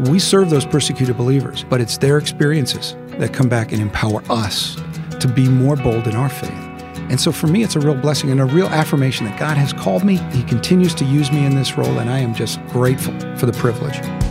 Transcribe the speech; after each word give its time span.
We 0.00 0.18
serve 0.18 0.50
those 0.50 0.66
persecuted 0.66 1.16
believers, 1.16 1.64
but 1.64 1.80
it's 1.80 1.98
their 1.98 2.18
experiences 2.18 2.96
that 3.18 3.32
come 3.32 3.48
back 3.48 3.72
and 3.72 3.80
empower 3.80 4.24
us 4.28 4.76
to 5.20 5.28
be 5.28 5.48
more 5.48 5.76
bold 5.76 6.08
in 6.08 6.16
our 6.16 6.28
faith. 6.28 6.50
And 7.10 7.20
so 7.20 7.30
for 7.30 7.46
me, 7.46 7.62
it's 7.62 7.76
a 7.76 7.80
real 7.80 7.94
blessing 7.94 8.30
and 8.30 8.40
a 8.40 8.44
real 8.44 8.66
affirmation 8.66 9.26
that 9.26 9.38
God 9.38 9.56
has 9.56 9.72
called 9.72 10.04
me. 10.04 10.16
He 10.32 10.42
continues 10.42 10.94
to 10.96 11.04
use 11.04 11.30
me 11.30 11.46
in 11.46 11.54
this 11.54 11.78
role, 11.78 11.98
and 11.98 12.10
I 12.10 12.18
am 12.18 12.34
just 12.34 12.60
grateful 12.66 13.12
for 13.36 13.46
the 13.46 13.52
privilege. 13.52 14.23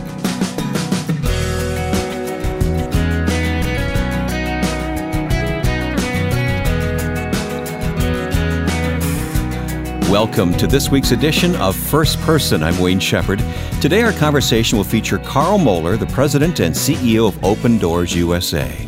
Welcome 10.14 10.52
to 10.58 10.68
this 10.68 10.90
week's 10.90 11.10
edition 11.10 11.56
of 11.56 11.74
First 11.74 12.20
Person. 12.20 12.62
I'm 12.62 12.78
Wayne 12.78 13.00
Shepherd. 13.00 13.42
Today, 13.80 14.02
our 14.02 14.12
conversation 14.12 14.78
will 14.78 14.84
feature 14.84 15.18
Carl 15.18 15.58
Moeller, 15.58 15.96
the 15.96 16.06
president 16.06 16.60
and 16.60 16.72
CEO 16.72 17.26
of 17.26 17.44
Open 17.44 17.78
Doors 17.78 18.14
USA. 18.14 18.86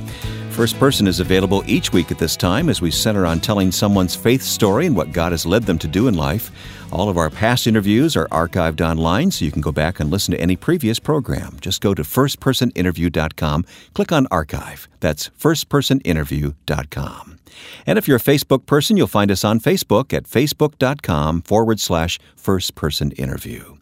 First 0.56 0.78
Person 0.78 1.06
is 1.06 1.20
available 1.20 1.62
each 1.66 1.92
week 1.92 2.10
at 2.10 2.18
this 2.18 2.34
time 2.34 2.70
as 2.70 2.80
we 2.80 2.90
center 2.90 3.26
on 3.26 3.40
telling 3.40 3.70
someone's 3.70 4.16
faith 4.16 4.40
story 4.40 4.86
and 4.86 4.96
what 4.96 5.12
God 5.12 5.32
has 5.32 5.44
led 5.44 5.64
them 5.64 5.78
to 5.80 5.86
do 5.86 6.08
in 6.08 6.14
life. 6.14 6.50
All 6.90 7.10
of 7.10 7.18
our 7.18 7.28
past 7.28 7.66
interviews 7.66 8.16
are 8.16 8.26
archived 8.28 8.80
online, 8.80 9.30
so 9.30 9.44
you 9.44 9.52
can 9.52 9.60
go 9.60 9.70
back 9.70 10.00
and 10.00 10.10
listen 10.10 10.32
to 10.32 10.40
any 10.40 10.56
previous 10.56 10.98
program. 10.98 11.58
Just 11.60 11.82
go 11.82 11.92
to 11.92 12.02
firstpersoninterview.com, 12.02 13.66
click 13.92 14.12
on 14.12 14.26
Archive. 14.30 14.88
That's 15.00 15.28
firstpersoninterview.com. 15.28 17.38
And 17.86 17.98
if 17.98 18.08
you're 18.08 18.16
a 18.16 18.20
Facebook 18.20 18.64
person, 18.64 18.96
you'll 18.96 19.08
find 19.08 19.30
us 19.30 19.44
on 19.44 19.60
Facebook 19.60 20.14
at 20.14 20.24
facebook.com 20.24 21.42
forward 21.42 21.80
slash 21.80 22.18
first 22.34 22.74
person 22.74 23.10
interview. 23.10 23.76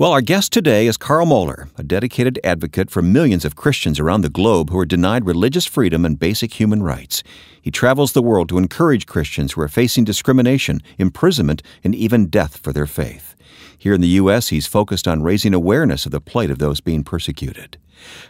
Well, 0.00 0.12
our 0.12 0.22
guest 0.22 0.50
today 0.50 0.86
is 0.86 0.96
Carl 0.96 1.26
Moeller, 1.26 1.68
a 1.76 1.82
dedicated 1.82 2.40
advocate 2.42 2.90
for 2.90 3.02
millions 3.02 3.44
of 3.44 3.54
Christians 3.54 4.00
around 4.00 4.22
the 4.22 4.30
globe 4.30 4.70
who 4.70 4.78
are 4.78 4.86
denied 4.86 5.26
religious 5.26 5.66
freedom 5.66 6.06
and 6.06 6.18
basic 6.18 6.58
human 6.58 6.82
rights. 6.82 7.22
He 7.60 7.70
travels 7.70 8.12
the 8.12 8.22
world 8.22 8.48
to 8.48 8.56
encourage 8.56 9.04
Christians 9.04 9.52
who 9.52 9.60
are 9.60 9.68
facing 9.68 10.04
discrimination, 10.04 10.80
imprisonment, 10.96 11.62
and 11.84 11.94
even 11.94 12.28
death 12.28 12.56
for 12.56 12.72
their 12.72 12.86
faith. 12.86 13.34
Here 13.76 13.92
in 13.92 14.00
the 14.00 14.16
U.S., 14.22 14.48
he's 14.48 14.66
focused 14.66 15.06
on 15.06 15.22
raising 15.22 15.52
awareness 15.52 16.06
of 16.06 16.12
the 16.12 16.20
plight 16.22 16.50
of 16.50 16.56
those 16.56 16.80
being 16.80 17.04
persecuted. 17.04 17.76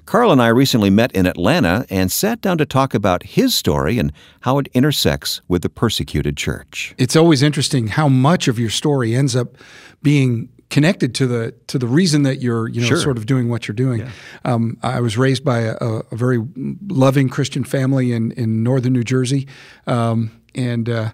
Carl 0.06 0.33
and 0.33 0.42
I 0.42 0.48
recently 0.48 0.91
met 0.91 1.12
in 1.12 1.25
Atlanta 1.25 1.87
and 1.89 2.11
sat 2.11 2.41
down 2.41 2.59
to 2.59 2.66
talk 2.66 2.94
about 2.94 3.22
his 3.22 3.55
story 3.55 3.97
and 4.00 4.12
how 4.41 4.59
it 4.59 4.66
intersects 4.75 5.41
with 5.47 5.62
the 5.62 5.69
persecuted 5.69 6.37
church. 6.37 6.97
It's 6.98 7.14
always 7.14 7.44
interesting 7.44 7.87
how 7.87 8.09
much 8.09 8.48
of 8.48 8.59
your 8.59 8.70
story 8.70 9.14
ends 9.14 9.37
up 9.37 9.55
being 10.03 10.48
connected 10.70 11.14
to 11.16 11.26
the 11.26 11.52
to 11.66 11.78
the 11.78 11.86
reason 11.86 12.22
that 12.22 12.40
you're 12.40 12.68
you 12.68 12.80
know 12.80 12.86
Sure. 12.86 12.96
sort 12.96 13.18
of 13.18 13.26
doing 13.26 13.48
what 13.48 13.68
you're 13.68 13.74
doing. 13.74 14.00
Yeah. 14.00 14.10
Um, 14.44 14.78
I 14.82 15.00
was 15.00 15.18
raised 15.18 15.44
by 15.44 15.60
a, 15.60 15.76
a 15.80 16.16
very 16.16 16.38
loving 16.88 17.28
Christian 17.28 17.64
family 17.64 18.12
in 18.12 18.32
in 18.32 18.62
northern 18.62 18.92
New 18.92 19.04
Jersey, 19.04 19.46
um, 19.86 20.30
and. 20.54 20.88
Uh, 20.88 21.10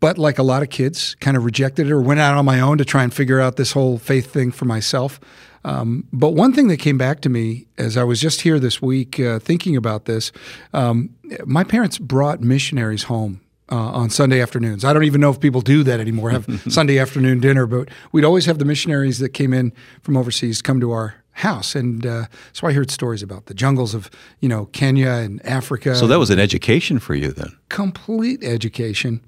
but 0.00 0.16
like 0.16 0.38
a 0.38 0.42
lot 0.42 0.62
of 0.62 0.70
kids, 0.70 1.14
kind 1.20 1.36
of 1.36 1.44
rejected 1.44 1.86
it 1.86 1.92
or 1.92 2.00
went 2.00 2.20
out 2.20 2.34
on 2.34 2.46
my 2.46 2.58
own 2.58 2.78
to 2.78 2.86
try 2.86 3.02
and 3.04 3.12
figure 3.12 3.38
out 3.38 3.56
this 3.56 3.72
whole 3.72 3.98
faith 3.98 4.32
thing 4.32 4.50
for 4.50 4.64
myself. 4.64 5.20
Um, 5.62 6.08
but 6.10 6.30
one 6.30 6.54
thing 6.54 6.68
that 6.68 6.78
came 6.78 6.96
back 6.96 7.20
to 7.20 7.28
me 7.28 7.66
as 7.76 7.98
I 7.98 8.04
was 8.04 8.18
just 8.18 8.40
here 8.40 8.58
this 8.58 8.80
week 8.80 9.20
uh, 9.20 9.38
thinking 9.38 9.76
about 9.76 10.06
this, 10.06 10.32
um, 10.72 11.10
my 11.44 11.64
parents 11.64 11.98
brought 11.98 12.40
missionaries 12.40 13.02
home 13.04 13.42
uh, 13.70 13.76
on 13.76 14.10
Sunday 14.10 14.40
afternoons. 14.40 14.84
I 14.84 14.92
don't 14.92 15.04
even 15.04 15.20
know 15.20 15.30
if 15.30 15.40
people 15.40 15.60
do 15.60 15.82
that 15.84 16.00
anymore, 16.00 16.30
have 16.30 16.46
Sunday 16.72 16.98
afternoon 16.98 17.40
dinner, 17.40 17.66
but 17.66 17.88
we'd 18.12 18.24
always 18.24 18.46
have 18.46 18.58
the 18.58 18.64
missionaries 18.64 19.18
that 19.18 19.30
came 19.30 19.52
in 19.52 19.72
from 20.02 20.16
overseas 20.16 20.62
come 20.62 20.80
to 20.80 20.90
our 20.90 21.14
house. 21.32 21.74
And 21.74 22.04
uh, 22.04 22.26
so 22.52 22.66
I 22.66 22.72
heard 22.72 22.90
stories 22.90 23.22
about 23.22 23.46
the 23.46 23.54
jungles 23.54 23.94
of, 23.94 24.10
you 24.40 24.48
know, 24.48 24.66
Kenya 24.66 25.10
and 25.10 25.44
Africa. 25.46 25.94
So 25.94 26.06
that 26.06 26.18
was 26.18 26.30
an 26.30 26.38
education 26.38 26.98
for 26.98 27.14
you 27.14 27.32
then. 27.32 27.56
complete 27.68 28.42
education. 28.44 29.20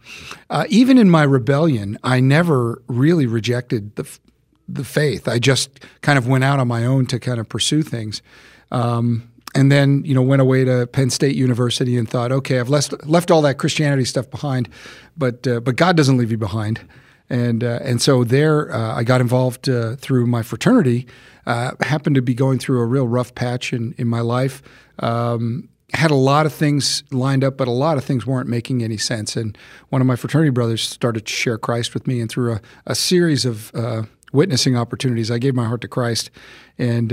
Uh, 0.50 0.66
even 0.68 0.98
in 0.98 1.08
my 1.08 1.22
rebellion, 1.22 1.98
I 2.04 2.20
never 2.20 2.82
really 2.86 3.26
rejected 3.26 3.96
the, 3.96 4.18
the 4.68 4.84
faith. 4.84 5.26
I 5.28 5.38
just 5.38 5.80
kind 6.02 6.18
of 6.18 6.26
went 6.28 6.44
out 6.44 6.58
on 6.58 6.68
my 6.68 6.84
own 6.84 7.06
to 7.06 7.18
kind 7.18 7.40
of 7.40 7.48
pursue 7.48 7.82
things. 7.82 8.20
Um, 8.70 9.31
and 9.54 9.70
then, 9.70 10.02
you 10.04 10.14
know, 10.14 10.22
went 10.22 10.42
away 10.42 10.64
to 10.64 10.86
Penn 10.86 11.10
State 11.10 11.36
University 11.36 11.96
and 11.96 12.08
thought, 12.08 12.32
okay, 12.32 12.58
I've 12.58 12.68
left, 12.68 13.06
left 13.06 13.30
all 13.30 13.42
that 13.42 13.58
Christianity 13.58 14.04
stuff 14.04 14.30
behind, 14.30 14.68
but, 15.16 15.46
uh, 15.46 15.60
but 15.60 15.76
God 15.76 15.96
doesn't 15.96 16.16
leave 16.16 16.30
you 16.30 16.38
behind. 16.38 16.80
And, 17.28 17.64
uh, 17.64 17.78
and 17.82 18.00
so 18.00 18.24
there, 18.24 18.72
uh, 18.74 18.94
I 18.94 19.04
got 19.04 19.20
involved 19.20 19.68
uh, 19.68 19.96
through 19.96 20.26
my 20.26 20.42
fraternity. 20.42 21.06
Uh, 21.46 21.72
happened 21.80 22.14
to 22.16 22.22
be 22.22 22.34
going 22.34 22.58
through 22.58 22.80
a 22.80 22.86
real 22.86 23.08
rough 23.08 23.34
patch 23.34 23.72
in, 23.72 23.94
in 23.98 24.06
my 24.06 24.20
life. 24.20 24.62
Um, 24.98 25.68
had 25.94 26.10
a 26.10 26.16
lot 26.16 26.46
of 26.46 26.52
things 26.52 27.02
lined 27.10 27.44
up, 27.44 27.56
but 27.56 27.68
a 27.68 27.72
lot 27.72 27.98
of 27.98 28.04
things 28.04 28.26
weren't 28.26 28.48
making 28.48 28.82
any 28.82 28.96
sense. 28.96 29.36
And 29.36 29.56
one 29.90 30.00
of 30.00 30.06
my 30.06 30.16
fraternity 30.16 30.50
brothers 30.50 30.82
started 30.82 31.26
to 31.26 31.32
share 31.32 31.58
Christ 31.58 31.94
with 31.94 32.06
me, 32.06 32.20
and 32.20 32.30
through 32.30 32.54
a, 32.54 32.60
a 32.86 32.94
series 32.94 33.44
of 33.44 33.74
uh, 33.74 34.04
witnessing 34.32 34.76
opportunities, 34.76 35.30
I 35.30 35.38
gave 35.38 35.54
my 35.54 35.66
heart 35.66 35.82
to 35.82 35.88
Christ, 35.88 36.30
and 36.78 37.12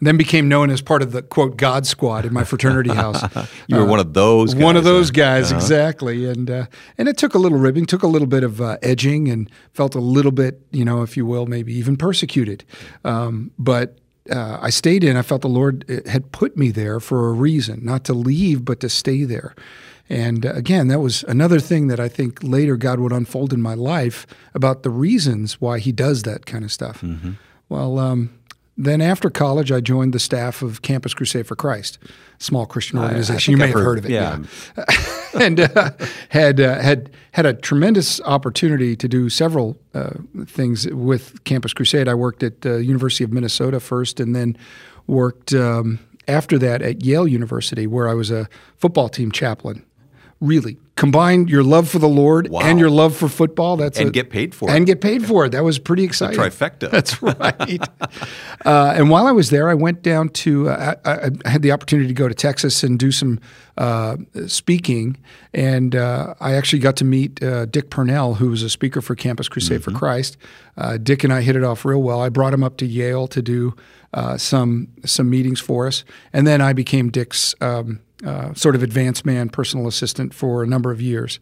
then 0.00 0.16
became 0.16 0.48
known 0.48 0.70
as 0.70 0.82
part 0.82 1.02
of 1.02 1.12
the 1.12 1.22
quote 1.22 1.56
God 1.56 1.86
Squad 1.86 2.24
in 2.26 2.32
my 2.32 2.44
fraternity 2.44 2.90
house. 2.94 3.22
You 3.68 3.76
were 3.78 3.86
one 3.86 4.00
of 4.00 4.12
those 4.12 4.54
One 4.54 4.76
of 4.76 4.84
those 4.84 5.10
guys, 5.10 5.50
Uh-huh. 5.50 5.60
exactly. 5.60 6.26
And 6.26 6.50
uh, 6.50 6.66
and 6.98 7.08
it 7.08 7.16
took 7.16 7.34
a 7.34 7.38
little 7.38 7.58
ribbing, 7.58 7.86
took 7.86 8.02
a 8.02 8.06
little 8.08 8.28
bit 8.28 8.44
of 8.44 8.60
uh, 8.60 8.76
edging, 8.82 9.28
and 9.30 9.50
felt 9.72 9.94
a 9.94 10.00
little 10.00 10.32
bit, 10.32 10.60
you 10.72 10.84
know, 10.84 11.02
if 11.02 11.16
you 11.16 11.24
will, 11.24 11.46
maybe 11.46 11.72
even 11.74 11.96
persecuted. 11.96 12.64
Um, 13.04 13.50
but 13.58 13.98
uh, 14.30 14.58
I 14.60 14.70
stayed 14.70 15.04
in. 15.04 15.16
I 15.16 15.22
felt 15.22 15.42
the 15.42 15.48
Lord 15.48 15.84
uh, 15.90 16.08
had 16.10 16.32
put 16.32 16.56
me 16.56 16.70
there 16.70 16.98
for 17.00 17.28
a 17.28 17.32
reason, 17.32 17.80
not 17.84 18.04
to 18.04 18.14
leave, 18.14 18.64
but 18.64 18.80
to 18.80 18.88
stay 18.88 19.24
there. 19.24 19.54
And 20.10 20.44
uh, 20.44 20.52
again, 20.52 20.88
that 20.88 21.00
was 21.00 21.24
another 21.28 21.60
thing 21.60 21.86
that 21.88 21.98
I 22.00 22.08
think 22.08 22.42
later 22.42 22.76
God 22.76 23.00
would 23.00 23.12
unfold 23.12 23.52
in 23.54 23.62
my 23.62 23.74
life 23.74 24.26
about 24.54 24.82
the 24.82 24.90
reasons 24.90 25.60
why 25.60 25.78
He 25.78 25.92
does 25.92 26.24
that 26.24 26.44
kind 26.46 26.64
of 26.64 26.70
stuff. 26.72 27.00
Mm-hmm. 27.00 27.32
Well, 27.70 27.98
um, 27.98 28.30
then 28.76 29.00
after 29.00 29.30
college, 29.30 29.70
I 29.70 29.80
joined 29.80 30.12
the 30.12 30.18
staff 30.18 30.60
of 30.62 30.82
Campus 30.82 31.14
Crusade 31.14 31.46
for 31.46 31.54
Christ, 31.54 31.98
small 32.38 32.66
Christian 32.66 32.98
organization. 32.98 33.52
you 33.52 33.56
may 33.56 33.64
I've 33.64 33.70
have 33.70 33.78
heard- 33.78 33.84
heard 33.84 33.98
of 33.98 34.04
it, 34.06 34.10
yeah. 34.10 34.38
and 35.40 35.60
uh, 35.60 35.90
had 36.30 36.60
uh, 36.60 36.80
had 36.80 37.10
had 37.32 37.46
a 37.46 37.54
tremendous 37.54 38.20
opportunity 38.22 38.96
to 38.96 39.08
do 39.08 39.28
several 39.28 39.76
uh, 39.94 40.10
things 40.46 40.88
with 40.88 41.42
Campus 41.44 41.72
Crusade. 41.72 42.08
I 42.08 42.14
worked 42.14 42.42
at 42.42 42.66
uh, 42.66 42.76
University 42.76 43.22
of 43.24 43.32
Minnesota 43.32 43.78
first, 43.78 44.18
and 44.18 44.34
then 44.34 44.56
worked 45.06 45.52
um, 45.52 46.00
after 46.26 46.58
that 46.58 46.82
at 46.82 47.04
Yale 47.04 47.28
University, 47.28 47.86
where 47.86 48.08
I 48.08 48.14
was 48.14 48.30
a 48.30 48.48
football 48.76 49.08
team 49.08 49.30
chaplain. 49.30 49.84
Really 50.40 50.78
combine 50.96 51.48
your 51.48 51.64
love 51.64 51.88
for 51.88 51.98
the 51.98 52.08
Lord 52.08 52.48
Wow. 52.48 52.60
and 52.62 52.78
your 52.78 52.88
love 52.90 53.16
for 53.16 53.28
football. 53.28 53.76
That's 53.76 53.98
And 53.98 54.08
a- 54.10 54.12
get 54.12 54.30
paid 54.30 54.54
for 54.54 54.66
and 54.68 54.74
it. 54.74 54.76
And 54.78 54.86
get 54.86 55.00
paid 55.00 55.26
for 55.26 55.44
it. 55.44 55.50
That 55.50 55.64
was 55.64 55.78
pretty 55.78 56.04
exciting. 56.04 56.38
trifecta. 56.38 56.88
That's 56.92 57.20
right. 57.20 57.80
uh, 58.64 58.94
and 58.96 59.10
while 59.10 59.26
I 59.26 59.32
was 59.32 59.50
there, 59.50 59.68
I 59.68 59.74
went 59.74 60.02
down 60.02 60.28
to. 60.30 60.68
Uh, 60.70 60.94
I, 61.04 61.30
I 61.44 61.48
had 61.50 61.62
the 61.62 61.72
opportunity 61.72 62.08
to 62.08 62.14
go 62.14 62.28
to 62.28 62.34
Texas 62.34 62.82
and 62.82 62.98
do 62.98 63.10
some 63.10 63.40
uh, 63.76 64.16
speaking, 64.46 65.16
and 65.52 65.96
uh, 65.96 66.34
I 66.40 66.54
actually 66.54 66.78
got 66.78 66.96
to 66.98 67.04
meet 67.04 67.42
uh, 67.42 67.66
Dick 67.66 67.90
Purnell, 67.90 68.34
who 68.34 68.50
was 68.50 68.62
a 68.62 68.70
speaker 68.70 69.00
for 69.02 69.14
Campus 69.14 69.48
Crusade 69.48 69.82
for 69.82 69.90
Christ. 69.90 70.36
Uh, 70.76 70.96
Dick 70.96 71.24
and 71.24 71.32
I 71.32 71.40
hit 71.42 71.56
it 71.56 71.64
off 71.64 71.84
real 71.84 72.02
well. 72.02 72.20
I 72.20 72.28
brought 72.28 72.54
him 72.54 72.62
up 72.62 72.76
to 72.78 72.86
Yale 72.86 73.26
to 73.28 73.42
do 73.42 73.74
uh, 74.12 74.36
some 74.38 74.88
some 75.04 75.28
meetings 75.28 75.58
for 75.60 75.86
us, 75.88 76.04
and 76.32 76.46
then 76.46 76.60
I 76.60 76.72
became 76.72 77.10
Dick's 77.10 77.54
um, 77.60 78.00
uh, 78.24 78.54
sort 78.54 78.74
of 78.74 78.82
advanced 78.82 79.24
man, 79.26 79.48
personal 79.48 79.86
assistant 79.86 80.34
for 80.34 80.62
a 80.62 80.66
number 80.66 80.90
of 80.90 81.00
years. 81.00 81.38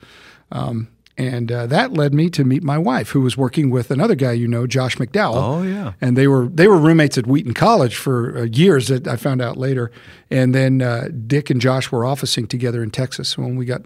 Um, 0.50 0.88
and 1.18 1.52
uh, 1.52 1.66
that 1.66 1.92
led 1.92 2.14
me 2.14 2.30
to 2.30 2.44
meet 2.44 2.62
my 2.62 2.78
wife, 2.78 3.10
who 3.10 3.20
was 3.20 3.36
working 3.36 3.70
with 3.70 3.90
another 3.90 4.14
guy 4.14 4.32
you 4.32 4.48
know, 4.48 4.66
Josh 4.66 4.96
McDowell. 4.96 5.34
Oh, 5.36 5.62
yeah. 5.62 5.92
And 6.00 6.16
they 6.16 6.26
were 6.26 6.46
they 6.46 6.66
were 6.68 6.78
roommates 6.78 7.18
at 7.18 7.26
Wheaton 7.26 7.52
College 7.52 7.96
for 7.96 8.38
uh, 8.38 8.42
years. 8.44 8.88
That 8.88 9.06
I 9.06 9.16
found 9.16 9.42
out 9.42 9.58
later. 9.58 9.90
And 10.30 10.54
then 10.54 10.80
uh, 10.80 11.08
Dick 11.26 11.50
and 11.50 11.60
Josh 11.60 11.92
were 11.92 12.06
officing 12.06 12.46
together 12.46 12.82
in 12.82 12.90
Texas 12.90 13.36
when 13.36 13.56
we 13.56 13.66
got 13.66 13.82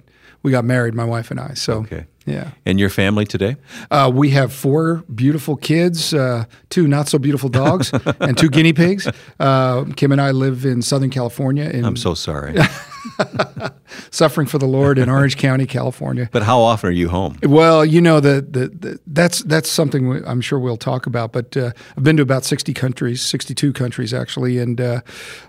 we 0.46 0.52
got 0.52 0.64
married, 0.64 0.94
my 0.94 1.04
wife 1.04 1.32
and 1.32 1.40
I. 1.40 1.54
So 1.54 1.72
Okay. 1.80 2.04
yeah, 2.24 2.50
And 2.64 2.78
your 2.78 2.88
family 2.90 3.24
today? 3.26 3.56
uh, 3.90 4.08
we 4.14 4.30
have 4.30 4.52
four 4.52 5.02
beautiful 5.12 5.56
kids, 5.56 6.14
uh, 6.14 6.44
two 6.70 6.86
not 6.86 7.08
so 7.08 7.18
beautiful 7.18 7.48
dogs, 7.48 7.90
and 8.20 8.38
two 8.38 8.48
guinea 8.48 8.72
pigs. 8.72 9.08
Uh, 9.40 9.84
Kim 9.96 10.12
and 10.12 10.20
I 10.20 10.30
live 10.30 10.64
in 10.64 10.82
Southern 10.82 11.10
California. 11.10 11.64
In, 11.68 11.84
I'm 11.84 11.96
so 11.96 12.14
sorry. 12.14 12.54
Suffering 14.10 14.46
for 14.46 14.58
the 14.58 14.66
Lord 14.66 14.98
in 14.98 15.08
Orange 15.08 15.36
County, 15.36 15.66
California. 15.66 16.28
But 16.32 16.42
how 16.42 16.60
often 16.60 16.88
are 16.88 16.92
you 16.92 17.08
home? 17.08 17.38
Well, 17.42 17.84
you 17.84 18.00
know 18.00 18.20
the, 18.20 18.46
the, 18.48 18.68
the 18.68 19.00
that's 19.06 19.42
that's 19.44 19.70
something 19.70 20.08
we, 20.08 20.24
I'm 20.24 20.40
sure 20.40 20.58
we'll 20.58 20.76
talk 20.76 21.06
about. 21.06 21.32
But 21.32 21.56
uh, 21.56 21.72
I've 21.96 22.04
been 22.04 22.16
to 22.16 22.22
about 22.22 22.44
60 22.44 22.72
countries, 22.74 23.22
62 23.22 23.72
countries 23.72 24.12
actually, 24.12 24.58
and 24.58 24.80
uh, 24.80 25.00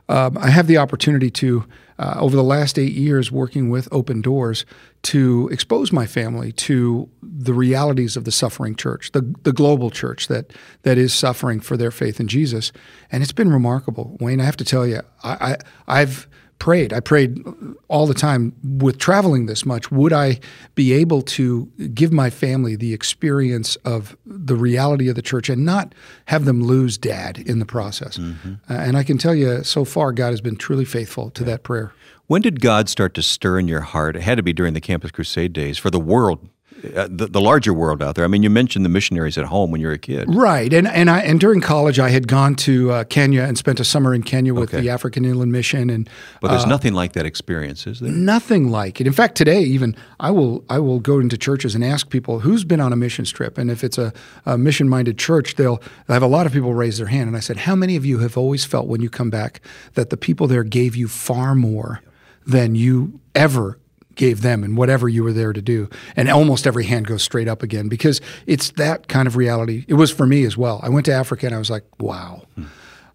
um, 0.10 0.38
I 0.38 0.50
have 0.50 0.68
the 0.68 0.78
opportunity 0.78 1.32
to 1.32 1.66
uh, 2.00 2.16
over 2.20 2.36
the 2.36 2.44
last 2.44 2.78
eight 2.78 2.94
years 2.94 3.32
working 3.32 3.70
with 3.70 3.88
Open 3.92 4.22
Doors 4.22 4.66
to 5.04 5.50
expose 5.52 5.92
my 5.92 6.06
family 6.06 6.52
to 6.52 7.10
the 7.22 7.54
realities 7.54 8.16
of 8.16 8.24
the 8.24 8.32
suffering 8.32 8.76
church, 8.76 9.12
the 9.14 9.36
the 9.44 9.54
global 9.54 9.90
church 9.90 10.28
that 10.28 10.54
that 10.84 10.98
is 10.98 11.14
suffering 11.14 11.60
for 11.60 11.78
their 11.78 11.92
faith 11.92 12.20
in 12.20 12.28
Jesus, 12.28 12.72
and 13.12 13.24
it's 13.24 13.32
been 13.32 13.52
remarkable. 13.52 14.18
Wayne, 14.20 14.40
I 14.40 14.46
have 14.46 14.58
to 14.58 14.66
tell 14.66 14.86
you, 14.86 15.02
I, 15.24 15.58
I 15.88 16.02
I've 16.02 16.28
prayed. 16.60 16.94
I 16.94 17.00
prayed 17.00 17.44
all 17.88 18.08
the 18.08 18.14
time 18.14 18.54
with 18.64 18.98
traveling 18.98 19.46
this 19.46 19.66
much. 19.66 19.92
Would 19.92 20.14
I 20.14 20.40
be 20.76 20.94
able 20.94 21.22
to 21.24 21.66
give 21.94 22.12
my 22.12 22.30
family 22.30 22.76
the 22.76 22.94
experience 22.94 23.76
of 23.78 24.18
the 24.26 24.56
reality 24.56 25.10
of 25.10 25.16
the 25.16 25.22
church 25.22 25.50
and 25.50 25.66
not 25.66 25.94
have 26.26 26.46
them 26.46 26.64
lose 26.64 26.98
dad 26.98 27.38
in 27.38 27.60
the 27.60 27.66
process? 27.66 28.18
Mm-hmm. 28.18 28.54
Uh, 28.70 28.74
and 28.74 28.98
I 28.98 29.04
can 29.04 29.18
tell 29.18 29.36
you, 29.36 29.64
so 29.64 29.86
far, 29.86 30.12
God 30.12 30.32
has 30.32 30.42
been 30.42 30.56
truly 30.56 30.86
faithful 30.86 31.30
to 31.32 31.44
yeah. 31.44 31.52
that 31.52 31.64
prayer. 31.64 31.94
When 32.28 32.42
did 32.42 32.60
God 32.60 32.90
start 32.90 33.14
to 33.14 33.24
stir 33.24 33.60
in 33.60 33.68
your 33.68 33.82
heart? 33.82 34.18
It 34.18 34.22
had 34.24 34.36
to 34.36 34.44
be 34.44 34.52
during 34.52 34.74
the 34.74 34.82
Campus 34.82 35.12
Crusade 35.12 35.54
days 35.54 35.78
for 35.78 35.90
the 35.90 36.00
world 36.00 36.50
uh, 36.96 37.08
the, 37.10 37.28
the 37.28 37.42
larger 37.42 37.74
world 37.74 38.04
out 38.04 38.16
there. 38.16 38.26
I 38.26 38.28
mean, 38.28 38.44
you 38.44 38.50
mentioned 38.50 38.86
the 38.86 38.90
missionaries 38.90 39.38
at 39.38 39.46
home 39.46 39.72
when 39.72 39.82
you 39.82 39.88
were 39.88 39.94
a 39.94 39.98
kid, 39.98 40.28
right? 40.34 40.72
And 40.72 40.88
and 40.88 41.10
I 41.10 41.20
and 41.22 41.40
during 41.40 41.62
college, 41.62 42.00
I 42.00 42.10
had 42.10 42.28
gone 42.28 42.56
to 42.56 42.92
uh, 42.92 43.04
Kenya 43.06 43.44
and 43.44 43.58
spent 43.58 43.80
a 43.80 43.84
summer 43.84 44.14
in 44.14 44.24
Kenya 44.24 44.54
with 44.54 44.74
okay. 44.74 44.82
the 44.82 44.90
African 44.90 45.26
Inland 45.26 45.52
Mission. 45.52 45.90
And 45.90 46.10
but 46.42 46.50
there's 46.50 46.66
uh, 46.66 46.70
nothing 46.70 46.94
like 46.94 47.14
that 47.14 47.26
experience, 47.26 47.88
is 47.88 48.00
there? 48.00 48.12
Nothing 48.12 48.70
like 48.70 49.02
it. 49.02 49.08
In 49.08 49.14
fact, 49.14 49.36
today 49.36 49.62
even 49.62 49.96
I 50.20 50.32
will 50.32 50.64
I 50.70 50.80
will 50.80 51.00
go 51.00 51.20
into 51.20 51.38
churches 51.38 51.76
and 51.76 51.84
ask 51.84 52.10
people 52.10 52.40
who's 52.40 52.64
been 52.64 52.80
on 52.80 52.94
a 52.94 52.96
mission 52.96 53.26
trip, 53.26 53.58
and 53.58 53.72
if 53.72 53.84
it's 53.84 53.98
a, 53.98 54.14
a 54.46 54.58
mission 54.58 54.88
minded 54.88 55.18
church, 55.18 55.56
they'll 55.56 55.82
have 56.08 56.24
a 56.24 56.28
lot 56.28 56.46
of 56.46 56.54
people 56.54 56.74
raise 56.74 56.98
their 56.98 57.08
hand. 57.08 57.28
And 57.28 57.36
I 57.36 57.42
said, 57.42 57.58
how 57.58 57.76
many 57.76 57.96
of 57.96 58.06
you 58.06 58.20
have 58.20 58.38
always 58.38 58.66
felt 58.66 58.88
when 58.88 59.02
you 59.02 59.10
come 59.10 59.30
back 59.30 59.62
that 59.96 60.10
the 60.10 60.18
people 60.18 60.48
there 60.48 60.64
gave 60.64 60.96
you 60.96 61.08
far 61.08 61.56
more 61.56 62.02
than 62.46 62.76
you 62.76 63.20
ever 63.36 63.80
gave 64.18 64.42
them 64.42 64.64
and 64.64 64.76
whatever 64.76 65.08
you 65.08 65.24
were 65.24 65.34
there 65.34 65.54
to 65.54 65.62
do. 65.62 65.90
And 66.16 66.30
almost 66.30 66.68
every 66.68 66.86
hand 66.86 67.08
goes 67.08 67.24
straight 67.24 67.48
up 67.48 67.64
again 67.64 67.88
because 67.88 68.20
it's 68.46 68.72
that 68.72 69.08
kind 69.08 69.28
of 69.28 69.36
reality. 69.36 69.86
It 69.88 69.94
was 69.94 70.12
for 70.12 70.28
me 70.28 70.44
as 70.44 70.58
well. 70.58 70.80
I 70.84 70.90
went 70.90 71.06
to 71.06 71.14
Africa 71.14 71.46
and 71.46 71.56
I 71.56 71.60
was 71.60 71.70
like, 71.70 71.84
wow. 72.00 72.44
Hmm. 72.56 72.66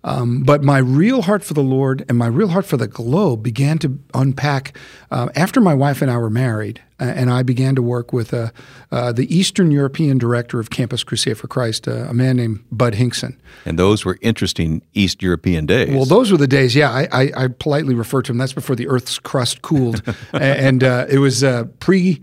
Um, 0.05 0.43
but 0.43 0.63
my 0.63 0.79
real 0.79 1.23
heart 1.23 1.45
for 1.45 1.55
the 1.55 1.63
Lord 1.63 2.05
and 2.09 2.19
my 2.19 2.27
real 2.27 2.49
heart 2.49 2.67
for 2.67 2.77
the 2.77 2.89
globe 2.89 3.43
began 3.43 3.79
to 3.79 3.99
unpack 4.15 4.77
uh, 5.11 5.29
after 5.37 5.61
my 5.61 5.75
wife 5.75 6.03
and 6.03 6.11
I 6.11 6.17
were 6.17 6.31
married, 6.31 6.81
uh, 6.99 7.05
and 7.05 7.31
I 7.31 7.43
began 7.43 7.75
to 7.77 7.83
work 7.83 8.13
with 8.13 8.35
uh, 8.35 8.51
uh 8.91 9.13
the 9.13 9.33
Eastern 9.35 9.71
European 9.71 10.19
director 10.19 10.59
of 10.59 10.71
Campus 10.71 11.05
Crusade 11.05 11.39
for 11.39 11.47
Christ, 11.47 11.87
uh, 11.87 12.07
a 12.09 12.15
man 12.15 12.37
named 12.37 12.65
Bud 12.73 12.95
Hinkson. 12.95 13.41
And 13.65 13.79
those 13.79 14.05
were 14.05 14.19
interesting 14.23 14.83
East 14.93 15.23
European 15.23 15.67
days. 15.67 15.95
Well, 15.95 16.05
those 16.05 16.33
were 16.33 16.39
the 16.39 16.49
days. 16.49 16.75
Yeah, 16.75 16.91
I, 16.91 17.09
I, 17.13 17.33
I 17.37 17.49
politely 17.49 17.95
refer 17.95 18.23
to 18.23 18.33
them. 18.33 18.39
That's 18.39 18.53
before 18.53 18.75
the 18.75 18.89
Earth's 18.89 19.19
crust 19.19 19.63
cooled, 19.63 20.03
and 20.33 20.83
uh, 20.83 21.07
it 21.09 21.19
was 21.19 21.45
pre 21.79 22.23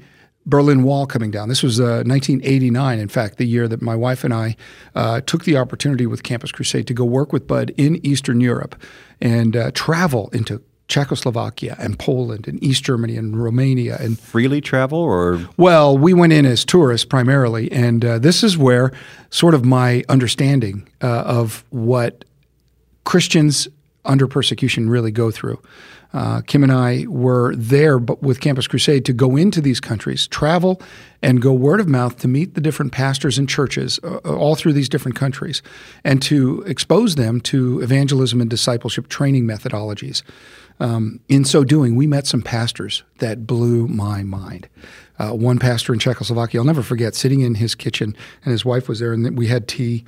Berlin 0.49 0.83
Wall 0.83 1.05
coming 1.05 1.31
down. 1.31 1.49
This 1.49 1.63
was 1.63 1.79
uh, 1.79 2.03
1989, 2.05 2.99
in 2.99 3.07
fact, 3.07 3.37
the 3.37 3.45
year 3.45 3.67
that 3.67 3.81
my 3.81 3.95
wife 3.95 4.23
and 4.23 4.33
I 4.33 4.55
uh, 4.95 5.21
took 5.21 5.45
the 5.45 5.57
opportunity 5.57 6.05
with 6.05 6.23
Campus 6.23 6.51
Crusade 6.51 6.87
to 6.87 6.93
go 6.93 7.05
work 7.05 7.31
with 7.31 7.47
Bud 7.47 7.71
in 7.77 8.03
Eastern 8.05 8.41
Europe 8.41 8.75
and 9.21 9.55
uh, 9.55 9.71
travel 9.73 10.29
into 10.33 10.61
Czechoslovakia 10.89 11.75
and 11.79 11.99
Poland 11.99 12.47
and 12.47 12.61
East 12.63 12.83
Germany 12.83 13.15
and 13.15 13.41
Romania 13.41 13.97
and 13.99 14.19
freely 14.19 14.59
travel 14.59 14.99
or 14.99 15.47
well, 15.55 15.95
we 15.97 16.13
went 16.13 16.33
in 16.33 16.45
as 16.45 16.65
tourists 16.65 17.05
primarily, 17.05 17.71
and 17.71 18.03
uh, 18.03 18.17
this 18.19 18.43
is 18.43 18.57
where 18.57 18.91
sort 19.29 19.53
of 19.53 19.63
my 19.63 20.03
understanding 20.09 20.87
uh, 21.01 21.21
of 21.21 21.63
what 21.69 22.25
Christians 23.03 23.67
under 24.05 24.27
persecution 24.27 24.89
really 24.89 25.11
go 25.11 25.31
through. 25.31 25.61
Uh, 26.11 26.41
Kim 26.41 26.63
and 26.63 26.71
I 26.71 27.05
were 27.07 27.55
there 27.55 27.99
but 27.99 28.23
with 28.23 28.41
Campus 28.41 28.67
Crusade 28.67 29.05
to 29.05 29.13
go 29.13 29.35
into 29.35 29.61
these 29.61 29.79
countries, 29.79 30.27
travel, 30.27 30.81
and 31.21 31.41
go 31.41 31.53
word 31.53 31.79
of 31.79 31.87
mouth 31.87 32.17
to 32.19 32.27
meet 32.27 32.55
the 32.55 32.61
different 32.61 32.91
pastors 32.91 33.37
and 33.37 33.47
churches 33.47 33.99
uh, 34.03 34.19
uh, 34.25 34.35
all 34.35 34.55
through 34.55 34.73
these 34.73 34.89
different 34.89 35.15
countries 35.15 35.61
and 36.03 36.21
to 36.23 36.63
expose 36.63 37.15
them 37.15 37.39
to 37.41 37.79
evangelism 37.81 38.41
and 38.41 38.49
discipleship 38.49 39.07
training 39.07 39.45
methodologies. 39.45 40.23
Um, 40.79 41.19
in 41.27 41.43
so 41.43 41.63
doing, 41.63 41.95
we 41.95 42.07
met 42.07 42.25
some 42.25 42.41
pastors 42.41 43.03
that 43.17 43.45
blew 43.45 43.87
my 43.87 44.23
mind. 44.23 44.69
Uh, 45.17 45.31
one 45.31 45.59
pastor 45.59 45.91
in 45.91 45.99
Czechoslovakia, 45.99 46.61
I'll 46.61 46.65
never 46.65 46.81
forget, 46.81 47.13
sitting 47.13 47.41
in 47.41 47.55
his 47.55 47.75
kitchen, 47.75 48.15
and 48.45 48.51
his 48.53 48.63
wife 48.63 48.87
was 48.87 48.99
there, 48.99 49.11
and 49.11 49.37
we 49.37 49.47
had 49.47 49.67
tea, 49.67 50.05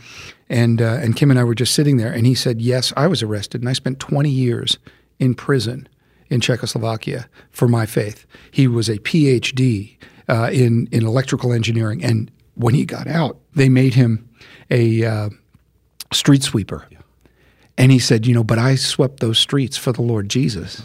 and 0.49 0.81
uh, 0.81 0.99
and 1.01 1.15
Kim 1.17 1.29
and 1.29 1.39
I 1.39 1.43
were 1.43 1.55
just 1.55 1.75
sitting 1.75 1.97
there, 1.97 2.13
and 2.13 2.25
he 2.25 2.33
said, 2.33 2.61
"Yes, 2.61 2.93
I 2.95 3.07
was 3.07 3.21
arrested, 3.21 3.61
and 3.61 3.69
I 3.69 3.73
spent 3.73 3.99
20 3.99 4.29
years 4.29 4.77
in 5.19 5.35
prison 5.35 5.89
in 6.29 6.39
Czechoslovakia 6.39 7.27
for 7.51 7.67
my 7.67 7.85
faith. 7.85 8.25
He 8.51 8.67
was 8.67 8.87
a 8.87 8.99
PhD 8.99 9.97
uh, 10.29 10.49
in 10.51 10.87
in 10.93 11.05
electrical 11.05 11.51
engineering, 11.51 12.01
and 12.03 12.31
when 12.55 12.73
he 12.73 12.85
got 12.85 13.07
out, 13.07 13.37
they 13.53 13.67
made 13.67 13.93
him 13.93 14.29
a 14.69 15.03
uh, 15.03 15.29
street 16.13 16.41
sweeper. 16.41 16.87
Yeah. 16.89 17.00
And 17.77 17.91
he 17.91 17.99
said, 17.99 18.25
you 18.27 18.33
know, 18.33 18.43
but 18.43 18.59
I 18.59 18.75
swept 18.75 19.19
those 19.19 19.39
streets 19.39 19.77
for 19.77 19.91
the 19.91 20.01
Lord 20.01 20.29
Jesus. 20.29 20.83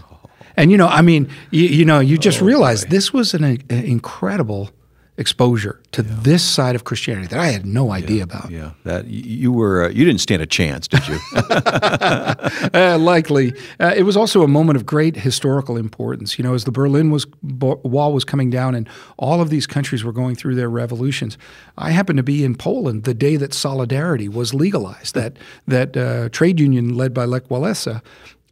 And 0.56 0.70
you 0.70 0.78
know, 0.78 0.88
I 0.88 1.02
mean, 1.02 1.28
you, 1.50 1.64
you 1.64 1.84
know, 1.84 2.00
you 2.00 2.16
just 2.16 2.40
oh, 2.40 2.46
realize 2.46 2.84
boy. 2.84 2.90
this 2.90 3.12
was 3.12 3.34
an, 3.34 3.44
an 3.44 3.64
incredible 3.70 4.70
exposure 5.18 5.80
to 5.92 6.02
yeah. 6.02 6.14
this 6.20 6.42
side 6.42 6.74
of 6.74 6.84
Christianity 6.84 7.26
that 7.28 7.38
I 7.38 7.46
had 7.46 7.64
no 7.64 7.90
idea 7.90 8.18
yeah, 8.18 8.22
about. 8.22 8.50
Yeah, 8.50 8.70
that 8.84 9.06
you 9.06 9.52
were 9.52 9.84
uh, 9.84 9.88
you 9.88 10.04
didn't 10.04 10.20
stand 10.20 10.42
a 10.42 10.46
chance, 10.46 10.86
did 10.88 11.06
you? 11.08 11.18
uh, 11.34 12.98
likely, 13.00 13.52
uh, 13.80 13.94
it 13.96 14.02
was 14.02 14.16
also 14.16 14.42
a 14.42 14.48
moment 14.48 14.76
of 14.76 14.84
great 14.84 15.16
historical 15.16 15.76
importance. 15.76 16.38
You 16.38 16.44
know, 16.44 16.54
as 16.54 16.64
the 16.64 16.72
Berlin 16.72 17.10
was 17.10 17.26
wall 17.42 18.12
was 18.12 18.24
coming 18.24 18.50
down 18.50 18.74
and 18.74 18.88
all 19.16 19.40
of 19.40 19.50
these 19.50 19.66
countries 19.66 20.04
were 20.04 20.12
going 20.12 20.36
through 20.36 20.54
their 20.54 20.70
revolutions, 20.70 21.38
I 21.78 21.90
happened 21.90 22.18
to 22.18 22.22
be 22.22 22.44
in 22.44 22.54
Poland 22.54 23.04
the 23.04 23.14
day 23.14 23.36
that 23.36 23.54
solidarity 23.54 24.28
was 24.28 24.52
legalized. 24.52 25.14
That 25.14 25.38
that 25.66 25.96
uh, 25.96 26.28
trade 26.30 26.60
union 26.60 26.94
led 26.94 27.14
by 27.14 27.24
Lech 27.24 27.44
Walesa. 27.48 28.02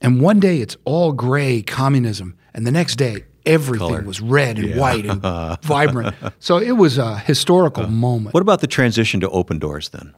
And 0.01 0.21
one 0.21 0.39
day 0.39 0.61
it's 0.61 0.77
all 0.85 1.13
gray 1.13 1.63
communism, 1.63 2.37
and 2.53 2.67
the 2.67 2.73
next 2.73 2.97
day 2.97 3.25
everything 3.47 3.89
Color. 3.89 4.03
was 4.03 4.21
red 4.21 4.59
and 4.59 4.71
yeah. 4.71 4.79
white 4.79 5.07
and 5.07 5.23
vibrant. 5.63 6.15
So 6.39 6.59
it 6.59 6.73
was 6.73 6.99
a 6.99 7.19
historical 7.19 7.85
uh, 7.85 7.89
moment. 7.89 8.35
What 8.35 8.43
about 8.43 8.61
the 8.61 8.67
transition 8.67 9.21
to 9.21 9.31
open 9.31 9.59
doors 9.59 9.91
then? 9.91 10.15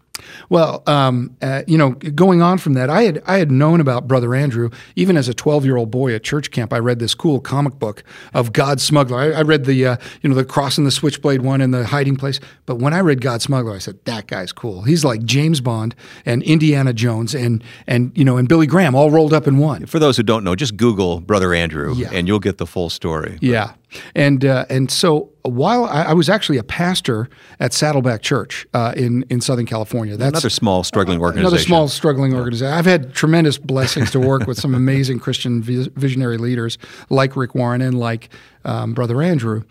Well, 0.48 0.82
um, 0.86 1.36
uh, 1.42 1.62
you 1.66 1.78
know, 1.78 1.90
going 1.90 2.42
on 2.42 2.58
from 2.58 2.74
that, 2.74 2.90
I 2.90 3.02
had 3.02 3.22
I 3.26 3.38
had 3.38 3.50
known 3.50 3.80
about 3.80 4.06
Brother 4.06 4.34
Andrew 4.34 4.70
even 4.94 5.16
as 5.16 5.28
a 5.28 5.34
twelve 5.34 5.64
year 5.64 5.76
old 5.76 5.90
boy 5.90 6.14
at 6.14 6.22
church 6.22 6.50
camp. 6.50 6.72
I 6.72 6.78
read 6.78 6.98
this 6.98 7.14
cool 7.14 7.40
comic 7.40 7.78
book 7.78 8.02
of 8.34 8.52
God 8.52 8.80
Smuggler. 8.80 9.18
I, 9.18 9.38
I 9.38 9.42
read 9.42 9.64
the 9.64 9.86
uh, 9.86 9.96
you 10.22 10.28
know 10.28 10.36
the 10.36 10.44
cross 10.44 10.78
and 10.78 10.86
the 10.86 10.90
switchblade 10.90 11.42
one 11.42 11.60
and 11.60 11.72
the 11.72 11.86
hiding 11.86 12.16
place. 12.16 12.40
But 12.66 12.76
when 12.76 12.92
I 12.92 13.00
read 13.00 13.20
God 13.20 13.42
Smuggler, 13.42 13.74
I 13.74 13.78
said 13.78 14.04
that 14.04 14.26
guy's 14.26 14.52
cool. 14.52 14.82
He's 14.82 15.04
like 15.04 15.24
James 15.24 15.60
Bond 15.60 15.94
and 16.24 16.42
Indiana 16.42 16.92
Jones 16.92 17.34
and 17.34 17.62
and 17.86 18.16
you 18.16 18.24
know 18.24 18.36
and 18.36 18.48
Billy 18.48 18.66
Graham 18.66 18.94
all 18.94 19.10
rolled 19.10 19.32
up 19.32 19.46
in 19.46 19.58
one. 19.58 19.86
For 19.86 19.98
those 19.98 20.16
who 20.16 20.22
don't 20.22 20.44
know, 20.44 20.54
just 20.54 20.76
Google 20.76 21.20
Brother 21.20 21.54
Andrew 21.54 21.94
yeah. 21.94 22.10
and 22.12 22.26
you'll 22.26 22.38
get 22.40 22.58
the 22.58 22.66
full 22.66 22.90
story. 22.90 23.38
Yeah, 23.40 23.74
and 24.14 24.44
uh, 24.44 24.66
and 24.68 24.90
so 24.90 25.30
while 25.42 25.84
I, 25.84 26.04
I, 26.04 26.12
was 26.12 26.28
actually 26.28 26.58
a 26.58 26.64
pastor 26.64 27.28
at 27.60 27.72
Saddleback 27.72 28.22
Church 28.22 28.66
uh, 28.74 28.92
in 28.96 29.24
in 29.30 29.40
Southern 29.40 29.66
California. 29.66 30.16
That's 30.16 30.30
another 30.30 30.50
small 30.50 30.84
struggling 30.84 31.20
organization. 31.20 31.46
Another 31.46 31.62
small 31.62 31.88
struggling 31.88 32.34
organization. 32.34 32.72
I've 32.72 32.86
had 32.86 33.14
tremendous 33.14 33.58
blessings 33.58 34.10
to 34.10 34.20
work 34.20 34.46
with 34.46 34.58
some 34.58 34.74
amazing 34.74 35.20
Christian 35.20 35.62
visionary 35.62 36.38
leaders 36.38 36.78
like 37.10 37.36
Rick 37.36 37.54
Warren 37.54 37.80
and 37.80 37.98
like 37.98 38.28
um, 38.64 38.92
Brother 38.92 39.22
Andrew. 39.22 39.62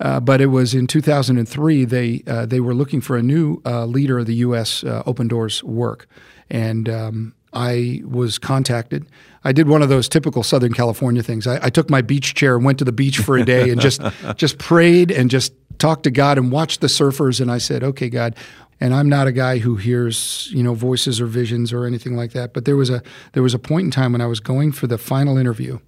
Uh, 0.00 0.20
but 0.20 0.40
it 0.40 0.46
was 0.46 0.74
in 0.74 0.86
2003 0.86 1.84
they 1.84 2.22
uh, 2.26 2.46
they 2.46 2.60
were 2.60 2.74
looking 2.74 3.00
for 3.00 3.16
a 3.16 3.22
new 3.22 3.60
uh, 3.66 3.84
leader 3.84 4.18
of 4.18 4.26
the 4.26 4.36
U.S. 4.36 4.84
Uh, 4.84 5.02
Open 5.06 5.28
Doors 5.28 5.62
work, 5.64 6.08
and 6.48 6.88
um, 6.88 7.34
I 7.54 8.02
was 8.04 8.38
contacted. 8.38 9.06
I 9.44 9.52
did 9.52 9.68
one 9.68 9.80
of 9.80 9.88
those 9.88 10.08
typical 10.08 10.42
Southern 10.42 10.72
California 10.72 11.22
things. 11.22 11.46
I, 11.46 11.66
I, 11.66 11.70
took 11.70 11.88
my 11.88 12.02
beach 12.02 12.34
chair 12.34 12.56
and 12.56 12.64
went 12.64 12.78
to 12.80 12.84
the 12.84 12.92
beach 12.92 13.18
for 13.18 13.36
a 13.36 13.44
day 13.44 13.70
and 13.70 13.80
just 13.80 14.00
just 14.36 14.58
prayed 14.58 15.10
and 15.10 15.30
just 15.30 15.52
talked 15.78 16.02
to 16.04 16.10
God 16.10 16.36
and 16.36 16.50
watched 16.50 16.80
the 16.80 16.88
surfers. 16.88 17.40
And 17.40 17.50
I 17.50 17.58
said, 17.58 17.82
"Okay, 17.82 18.08
God." 18.08 18.36
And 18.80 18.92
I'm 18.92 19.08
not 19.08 19.28
a 19.28 19.32
guy 19.32 19.58
who 19.58 19.76
hears 19.76 20.48
you 20.52 20.62
know 20.62 20.74
voices 20.74 21.20
or 21.20 21.26
visions 21.26 21.72
or 21.72 21.86
anything 21.86 22.16
like 22.16 22.32
that. 22.32 22.52
But 22.52 22.64
there 22.64 22.76
was 22.76 22.90
a 22.90 23.02
there 23.32 23.42
was 23.42 23.54
a 23.54 23.58
point 23.58 23.84
in 23.84 23.90
time 23.92 24.12
when 24.12 24.20
I 24.20 24.26
was 24.26 24.40
going 24.40 24.72
for 24.72 24.88
the 24.88 24.98
final 24.98 25.38
interview, 25.38 25.78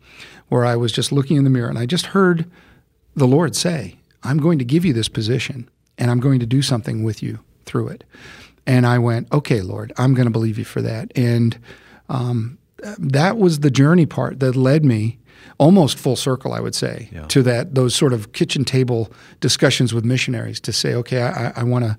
where 0.49 0.65
I 0.65 0.77
was 0.77 0.93
just 0.93 1.11
looking 1.11 1.37
in 1.37 1.45
the 1.45 1.51
mirror 1.51 1.69
and 1.69 1.79
I 1.79 1.87
just 1.87 2.07
heard 2.07 2.49
the 3.17 3.27
Lord 3.27 3.57
say, 3.57 3.97
"I'm 4.23 4.39
going 4.39 4.59
to 4.61 4.65
give 4.65 4.85
you 4.85 4.93
this 4.93 5.09
position, 5.09 5.69
and 5.99 6.11
I'm 6.11 6.21
going 6.21 6.39
to 6.39 6.47
do 6.47 6.63
something 6.63 7.03
with 7.03 7.23
you 7.23 7.41
through 7.65 7.89
it." 7.89 8.05
And 8.67 8.87
I 8.87 8.99
went, 8.99 9.33
okay, 9.33 9.61
Lord, 9.61 9.93
I'm 9.97 10.15
going 10.15 10.27
to 10.27 10.31
believe 10.31 10.59
you 10.59 10.65
for 10.65 10.83
that. 10.83 11.13
And 11.17 11.59
um, 12.09 12.59
that 12.99 13.39
was 13.39 13.61
the 13.61 13.71
journey 13.71 14.07
part 14.07 14.41
that 14.41 14.57
led 14.57 14.85
me 14.85 15.19
almost 15.59 15.99
full 15.99 16.17
circle, 16.17 16.53
I 16.53 16.61
would 16.61 16.75
say, 16.75 17.09
yeah. 17.13 17.27
to 17.27 17.43
that 17.43 17.75
those 17.75 17.95
sort 17.95 18.13
of 18.13 18.33
kitchen 18.33 18.65
table 18.65 19.11
discussions 19.41 19.95
with 19.95 20.05
missionaries 20.05 20.61
to 20.61 20.73
say, 20.73 20.95
okay, 20.95 21.23
I, 21.23 21.53
I 21.57 21.63
want 21.63 21.85
to 21.85 21.99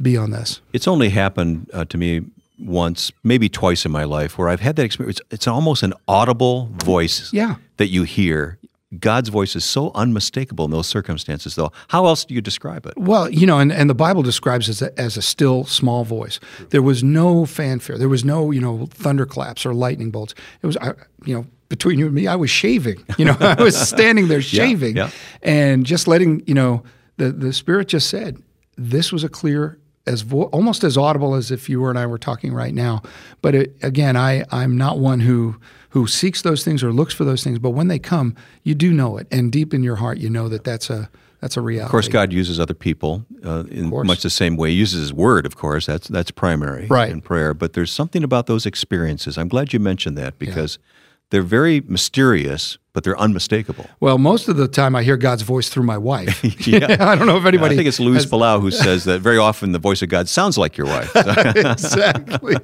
be 0.00 0.16
on 0.16 0.30
this. 0.30 0.60
It's 0.72 0.88
only 0.88 1.10
happened 1.10 1.70
uh, 1.72 1.84
to 1.86 1.98
me 1.98 2.22
once, 2.58 3.12
maybe 3.22 3.48
twice 3.48 3.84
in 3.84 3.92
my 3.92 4.04
life, 4.04 4.38
where 4.38 4.48
I've 4.48 4.60
had 4.60 4.76
that 4.76 4.84
experience. 4.84 5.20
It's 5.30 5.46
almost 5.46 5.82
an 5.82 5.94
audible 6.08 6.70
voice 6.84 7.32
yeah. 7.32 7.56
that 7.76 7.88
you 7.88 8.04
hear. 8.04 8.58
God's 9.00 9.28
voice 9.28 9.56
is 9.56 9.64
so 9.64 9.90
unmistakable 9.94 10.64
in 10.64 10.70
those 10.70 10.86
circumstances, 10.86 11.54
though. 11.54 11.72
How 11.88 12.06
else 12.06 12.24
do 12.24 12.34
you 12.34 12.40
describe 12.40 12.86
it? 12.86 12.94
Well, 12.96 13.30
you 13.30 13.46
know, 13.46 13.58
and, 13.58 13.72
and 13.72 13.88
the 13.88 13.94
Bible 13.94 14.22
describes 14.22 14.68
it 14.68 14.72
as 14.72 14.82
a, 14.82 15.00
as 15.00 15.16
a 15.16 15.22
still 15.22 15.64
small 15.64 16.04
voice. 16.04 16.40
There 16.70 16.82
was 16.82 17.02
no 17.02 17.46
fanfare. 17.46 17.98
There 17.98 18.08
was 18.08 18.24
no, 18.24 18.50
you 18.50 18.60
know, 18.60 18.86
thunderclaps 18.90 19.64
or 19.66 19.74
lightning 19.74 20.10
bolts. 20.10 20.34
It 20.62 20.66
was, 20.66 20.76
you 21.24 21.34
know, 21.34 21.46
between 21.68 21.98
you 21.98 22.06
and 22.06 22.14
me, 22.14 22.26
I 22.26 22.36
was 22.36 22.50
shaving. 22.50 23.04
You 23.18 23.26
know, 23.26 23.36
I 23.38 23.62
was 23.62 23.76
standing 23.76 24.28
there 24.28 24.42
shaving 24.58 24.96
yeah, 24.96 25.06
yeah. 25.06 25.10
and 25.42 25.86
just 25.86 26.08
letting, 26.08 26.42
you 26.46 26.54
know, 26.54 26.82
the, 27.16 27.30
the 27.30 27.52
Spirit 27.52 27.88
just 27.88 28.10
said, 28.10 28.42
this 28.76 29.12
was 29.12 29.22
a 29.22 29.28
clear 29.28 29.78
as 30.06 30.22
vo- 30.22 30.44
almost 30.44 30.84
as 30.84 30.96
audible 30.96 31.34
as 31.34 31.50
if 31.50 31.68
you 31.68 31.84
and 31.86 31.98
I 31.98 32.06
were 32.06 32.18
talking 32.18 32.52
right 32.52 32.74
now. 32.74 33.02
But 33.40 33.54
it, 33.54 33.76
again, 33.82 34.16
I 34.16 34.44
I'm 34.50 34.76
not 34.76 34.98
one 34.98 35.20
who 35.20 35.56
who 35.94 36.06
seeks 36.06 36.42
those 36.42 36.64
things 36.64 36.82
or 36.82 36.92
looks 36.92 37.14
for 37.14 37.24
those 37.24 37.42
things. 37.42 37.58
But 37.58 37.70
when 37.70 37.88
they 37.88 37.98
come, 37.98 38.36
you 38.62 38.74
do 38.74 38.92
know 38.92 39.16
it, 39.16 39.26
and 39.30 39.50
deep 39.50 39.72
in 39.72 39.82
your 39.82 39.96
heart, 39.96 40.18
you 40.18 40.28
know 40.28 40.48
that 40.48 40.64
that's 40.64 40.90
a 40.90 41.08
that's 41.40 41.56
a 41.56 41.60
reality. 41.60 41.86
Of 41.86 41.90
course, 41.90 42.08
God 42.08 42.32
uses 42.32 42.60
other 42.60 42.74
people 42.74 43.24
uh, 43.44 43.64
in 43.70 43.90
much 44.06 44.22
the 44.22 44.30
same 44.30 44.56
way. 44.56 44.70
He 44.70 44.76
uses 44.76 45.00
His 45.00 45.12
Word, 45.12 45.46
of 45.46 45.56
course. 45.56 45.86
That's 45.86 46.08
that's 46.08 46.30
primary 46.30 46.86
right. 46.86 47.10
in 47.10 47.20
prayer. 47.20 47.54
But 47.54 47.72
there's 47.72 47.92
something 47.92 48.22
about 48.22 48.46
those 48.46 48.66
experiences. 48.66 49.38
I'm 49.38 49.48
glad 49.48 49.72
you 49.72 49.80
mentioned 49.80 50.18
that 50.18 50.38
because. 50.38 50.78
Yeah 50.80 50.90
they're 51.30 51.42
very 51.42 51.80
mysterious, 51.80 52.78
but 52.94 53.02
they're 53.02 53.18
unmistakable. 53.18 53.86
Well, 53.98 54.18
most 54.18 54.48
of 54.48 54.56
the 54.56 54.68
time 54.68 54.94
I 54.94 55.02
hear 55.02 55.16
God's 55.16 55.42
voice 55.42 55.68
through 55.68 55.82
my 55.82 55.98
wife. 55.98 56.42
yeah. 56.66 56.96
I 57.00 57.16
don't 57.16 57.26
know 57.26 57.36
if 57.36 57.44
anybody. 57.44 57.74
I 57.74 57.76
think 57.76 57.88
it's 57.88 58.00
Luis 58.00 58.22
has... 58.22 58.30
Palau 58.30 58.60
who 58.60 58.70
says 58.86 59.04
that 59.04 59.20
very 59.20 59.36
often 59.36 59.72
the 59.72 59.78
voice 59.78 60.00
of 60.00 60.08
God 60.08 60.28
sounds 60.28 60.56
like 60.56 60.78
your 60.78 60.86
wife. 60.86 61.14
exactly. 61.16 62.54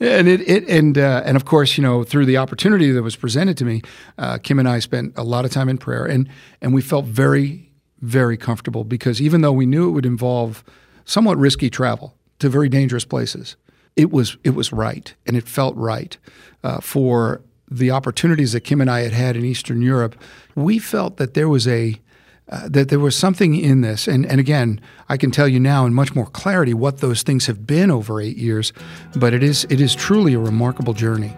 and 0.00 0.26
it, 0.26 0.40
it 0.48 0.68
and 0.68 0.96
uh, 0.98 1.22
and 1.24 1.36
of 1.36 1.44
course, 1.44 1.76
you 1.76 1.82
know, 1.82 2.02
through 2.02 2.24
the 2.24 2.38
opportunity 2.38 2.90
that 2.90 3.02
was 3.02 3.14
presented 3.14 3.56
to 3.58 3.64
me, 3.64 3.82
uh, 4.18 4.38
Kim 4.38 4.58
and 4.58 4.68
I 4.68 4.78
spent 4.78 5.12
a 5.16 5.22
lot 5.22 5.44
of 5.44 5.50
time 5.50 5.68
in 5.68 5.76
prayer, 5.76 6.06
and 6.06 6.28
and 6.62 6.74
we 6.74 6.80
felt 6.80 7.04
very 7.04 7.70
very 8.00 8.36
comfortable 8.36 8.82
because 8.84 9.20
even 9.20 9.42
though 9.42 9.52
we 9.52 9.66
knew 9.66 9.88
it 9.88 9.92
would 9.92 10.06
involve 10.06 10.64
somewhat 11.04 11.38
risky 11.38 11.70
travel 11.70 12.16
to 12.38 12.48
very 12.48 12.68
dangerous 12.68 13.04
places, 13.04 13.56
it 13.96 14.10
was 14.10 14.38
it 14.44 14.54
was 14.54 14.72
right 14.72 15.14
and 15.26 15.36
it 15.36 15.46
felt 15.46 15.76
right 15.76 16.16
uh, 16.64 16.80
for 16.80 17.42
the 17.78 17.90
opportunities 17.90 18.52
that 18.52 18.60
Kim 18.60 18.80
and 18.80 18.90
I 18.90 19.00
had 19.00 19.12
had 19.12 19.36
in 19.36 19.44
Eastern 19.44 19.82
Europe, 19.82 20.16
we 20.54 20.78
felt 20.78 21.16
that 21.16 21.34
there 21.34 21.48
was 21.48 21.66
a 21.66 22.00
uh, 22.48 22.68
that 22.68 22.88
there 22.88 22.98
was 22.98 23.16
something 23.16 23.54
in 23.54 23.80
this, 23.80 24.06
and 24.06 24.26
and 24.26 24.38
again, 24.38 24.80
I 25.08 25.16
can 25.16 25.30
tell 25.30 25.48
you 25.48 25.60
now 25.60 25.86
in 25.86 25.94
much 25.94 26.14
more 26.14 26.26
clarity 26.26 26.74
what 26.74 26.98
those 26.98 27.22
things 27.22 27.46
have 27.46 27.66
been 27.66 27.90
over 27.90 28.20
eight 28.20 28.36
years, 28.36 28.72
but 29.16 29.32
it 29.32 29.42
is 29.42 29.64
it 29.70 29.80
is 29.80 29.94
truly 29.94 30.34
a 30.34 30.38
remarkable 30.38 30.92
journey. 30.92 31.34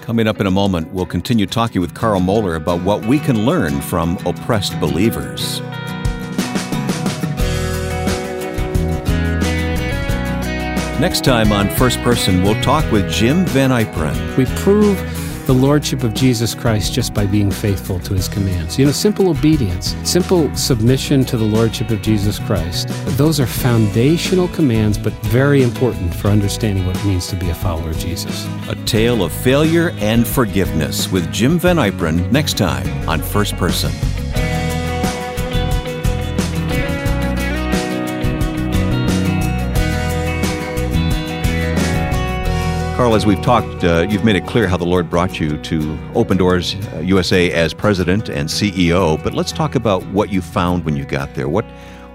Coming 0.00 0.26
up 0.26 0.40
in 0.40 0.46
a 0.46 0.50
moment, 0.50 0.92
we'll 0.92 1.06
continue 1.06 1.46
talking 1.46 1.80
with 1.80 1.94
Carl 1.94 2.20
Moeller 2.20 2.56
about 2.56 2.82
what 2.82 3.06
we 3.06 3.18
can 3.18 3.46
learn 3.46 3.80
from 3.80 4.18
oppressed 4.26 4.78
believers. 4.80 5.60
Next 11.00 11.24
time 11.24 11.52
on 11.52 11.68
First 11.68 12.00
Person, 12.00 12.42
we'll 12.42 12.60
talk 12.62 12.90
with 12.92 13.10
Jim 13.10 13.44
Van 13.46 13.70
Yperen. 13.70 14.36
We 14.36 14.46
prove 14.62 14.98
the 15.46 15.52
lordship 15.54 16.02
of 16.02 16.14
Jesus 16.14 16.54
Christ 16.54 16.92
just 16.92 17.12
by 17.12 17.26
being 17.26 17.50
faithful 17.50 17.98
to 18.00 18.14
his 18.14 18.28
commands. 18.28 18.78
You 18.78 18.86
know, 18.86 18.92
simple 18.92 19.28
obedience, 19.28 19.94
simple 20.04 20.54
submission 20.56 21.24
to 21.26 21.36
the 21.36 21.44
lordship 21.44 21.90
of 21.90 22.02
Jesus 22.02 22.38
Christ. 22.38 22.88
Those 23.16 23.40
are 23.40 23.46
foundational 23.46 24.48
commands, 24.48 24.98
but 24.98 25.12
very 25.24 25.62
important 25.62 26.14
for 26.14 26.28
understanding 26.28 26.86
what 26.86 26.96
it 26.96 27.04
means 27.04 27.26
to 27.28 27.36
be 27.36 27.50
a 27.50 27.54
follower 27.54 27.90
of 27.90 27.98
Jesus. 27.98 28.46
A 28.68 28.74
tale 28.84 29.22
of 29.22 29.32
failure 29.32 29.90
and 29.98 30.26
forgiveness 30.26 31.10
with 31.10 31.30
Jim 31.32 31.58
Van 31.58 31.76
Yperen 31.76 32.30
next 32.32 32.56
time 32.56 33.08
on 33.08 33.20
First 33.20 33.56
Person. 33.56 33.92
Carl, 42.96 43.16
as 43.16 43.26
we've 43.26 43.42
talked, 43.42 43.82
uh, 43.82 44.06
you've 44.08 44.24
made 44.24 44.36
it 44.36 44.46
clear 44.46 44.68
how 44.68 44.76
the 44.76 44.86
Lord 44.86 45.10
brought 45.10 45.40
you 45.40 45.58
to 45.62 45.98
Open 46.14 46.36
Doors 46.36 46.76
uh, 46.94 47.00
USA 47.00 47.50
as 47.50 47.74
president 47.74 48.28
and 48.28 48.48
CEO. 48.48 49.20
But 49.20 49.34
let's 49.34 49.50
talk 49.50 49.74
about 49.74 50.06
what 50.12 50.30
you 50.30 50.40
found 50.40 50.84
when 50.84 50.96
you 50.96 51.04
got 51.04 51.34
there. 51.34 51.48
What 51.48 51.64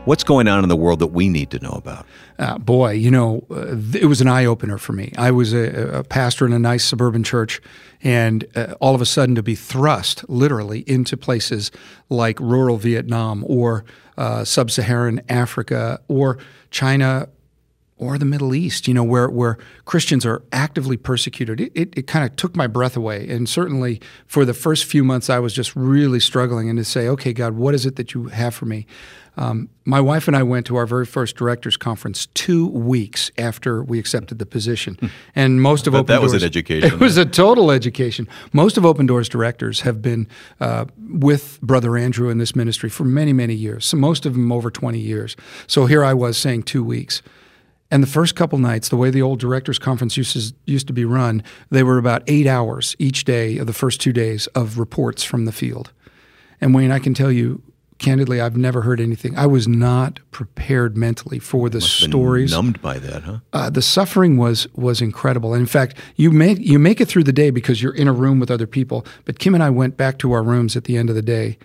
what's 0.06 0.24
going 0.24 0.48
on 0.48 0.64
in 0.64 0.70
the 0.70 0.78
world 0.78 1.00
that 1.00 1.08
we 1.08 1.28
need 1.28 1.52
to 1.52 1.60
know 1.60 1.74
about? 1.74 2.06
Uh, 2.40 2.58
boy, 2.60 2.92
you 2.92 3.12
know, 3.12 3.44
uh, 3.52 3.76
it 3.94 4.06
was 4.06 4.22
an 4.22 4.30
eye 4.30 4.46
opener 4.46 4.78
for 4.78 4.94
me. 4.94 5.12
I 5.18 5.32
was 5.32 5.52
a, 5.52 5.98
a, 6.00 6.04
pastor 6.06 6.46
in 6.46 6.54
a 6.54 6.60
nice 6.60 6.86
suburban 6.86 7.26
church, 7.26 7.62
and 8.02 8.46
uh, 8.56 8.76
all 8.80 8.96
of 8.96 9.02
a 9.02 9.06
sudden 9.06 9.36
to 9.36 9.44
be 9.44 9.56
thrust 9.56 10.28
literally 10.30 10.86
into 10.88 11.18
places 11.18 11.72
like 12.08 12.40
rural 12.40 12.78
Vietnam 12.78 13.44
or 13.48 13.84
uh, 14.18 14.46
sub 14.46 14.72
Saharan 14.72 15.20
Africa 15.28 16.00
or 16.08 16.38
China 16.72 17.28
or 18.00 18.18
the 18.18 18.26
Middle 18.26 18.56
East, 18.56 18.88
you 18.88 18.94
know, 18.94 19.04
where, 19.04 19.30
where 19.30 19.58
Christians 19.84 20.26
are 20.26 20.42
actively 20.54 20.96
persecuted. 20.96 21.60
It, 21.60 21.72
it, 21.76 21.98
it 21.98 22.08
kind 22.08 22.26
of 22.26 22.36
took 22.38 22.56
my 22.56 22.66
breath 22.66 22.96
away. 22.96 23.30
And 23.30 23.48
certainly 23.48 24.02
for 24.26 24.46
the 24.46 24.54
first 24.54 24.86
few 24.86 25.04
months, 25.04 25.30
I 25.30 25.40
was 25.40 25.54
just 25.54 25.76
really 25.76 26.22
struggling 26.22 26.70
and 26.70 26.80
to 26.80 26.86
say, 26.86 27.08
okay, 27.10 27.34
God, 27.34 27.54
what 27.54 27.76
is 27.76 27.86
it 27.86 27.98
that 27.98 28.14
you 28.14 28.30
have 28.30 28.56
for 28.56 28.66
me? 28.66 28.88
Um, 29.36 29.70
my 29.86 30.02
wife 30.02 30.28
and 30.28 30.36
I 30.36 30.44
went 30.44 30.66
to 30.68 30.76
our 30.76 30.86
very 30.86 31.06
first 31.06 31.36
directors 31.36 31.78
conference 31.78 32.28
two 32.28 32.68
weeks 32.68 33.32
after 33.38 33.84
we 33.84 33.98
accepted 33.98 34.38
the 34.38 34.46
position, 34.46 34.96
hmm. 34.96 35.08
and 35.34 35.62
most 35.62 35.88
of 35.88 35.96
Open 35.96 36.08
that 36.08 36.20
Doors, 36.20 36.34
was 36.34 36.44
an 36.44 36.46
education. 36.46 36.92
It 36.94 37.00
was 37.00 37.16
a 37.16 37.26
total 37.26 37.72
education. 37.72 38.28
Most 38.52 38.76
of 38.76 38.86
Open 38.86 39.06
Doors 39.06 39.30
directors 39.30 39.82
have 39.82 40.02
been 40.02 40.28
uh, 40.60 40.86
with 41.10 41.62
Brother 41.62 41.96
Andrew 41.96 42.30
in 42.30 42.38
this 42.38 42.54
ministry 42.54 42.90
for 42.90 43.06
many, 43.06 43.32
many 43.32 43.54
years. 43.54 43.86
So 43.86 43.96
most 43.96 44.26
of 44.26 44.34
them 44.34 44.52
over 44.52 44.70
twenty 44.70 45.00
years. 45.00 45.38
So 45.68 45.86
here 45.86 46.04
I 46.04 46.14
was 46.14 46.38
saying 46.38 46.64
two 46.64 46.84
weeks. 46.84 47.22
And 47.92 48.04
the 48.04 48.08
first 48.08 48.36
couple 48.36 48.60
nights, 48.60 48.90
the 48.90 48.98
way 48.98 49.10
the 49.10 49.22
old 49.22 49.40
directors 49.40 49.80
conference 49.80 50.16
used 50.16 50.34
to, 50.34 50.54
used 50.66 50.88
to 50.88 50.94
be 50.94 51.06
run, 51.06 51.44
they 51.72 51.84
were 51.84 51.98
about 51.98 52.24
eight 52.28 52.46
hours 52.46 52.96
each 53.00 53.24
day 53.26 53.58
of 53.58 53.68
the 53.68 53.74
first 53.74 54.00
two 54.00 54.14
days 54.14 54.48
of 54.48 54.78
reports 54.78 55.24
from 55.24 55.46
the 55.46 55.52
field. 55.52 55.92
And 56.62 56.76
Wayne, 56.76 56.92
I 56.92 57.00
can 57.00 57.14
tell 57.14 57.32
you 57.32 57.64
candidly, 57.98 58.40
I've 58.42 58.58
never 58.58 58.82
heard 58.82 59.00
anything. 59.00 59.38
I 59.38 59.46
was 59.46 59.68
not 59.68 60.20
prepared 60.32 60.98
mentally 60.98 61.40
for 61.40 61.70
the 61.70 61.82
stories. 61.82 62.52
numbed 62.52 62.82
by 62.82 62.98
that, 63.00 63.24
huh? 63.24 63.40
Uh, 63.54 63.70
the 63.70 63.82
suffering 63.82 64.38
was 64.38 64.68
was 64.74 65.02
incredible. 65.02 65.54
And 65.54 65.62
in 65.62 65.68
fact, 65.68 65.98
you 66.16 66.32
make 66.32 66.60
you 66.60 66.80
make 66.80 67.02
it 67.02 67.08
through 67.08 67.26
the 67.26 67.34
day 67.34 67.50
because 67.50 67.82
you're 67.82 67.96
in 67.96 68.08
a 68.08 68.14
room 68.14 68.40
with 68.40 68.50
other 68.50 68.68
people. 68.68 69.06
But 69.26 69.40
Kim 69.40 69.54
and 69.54 69.64
I 69.64 69.70
went 69.70 69.98
back 69.98 70.18
to 70.20 70.32
our 70.32 70.44
rooms 70.44 70.76
at 70.76 70.86
the 70.86 70.96
end 70.96 71.10
of 71.10 71.16
the 71.16 71.22
day, 71.22 71.58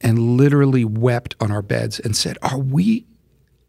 and 0.00 0.36
literally 0.36 0.84
wept 0.84 1.34
on 1.40 1.50
our 1.50 1.62
beds 1.62 1.98
and 1.98 2.16
said, 2.16 2.36
"Are 2.42 2.58
we 2.58 3.06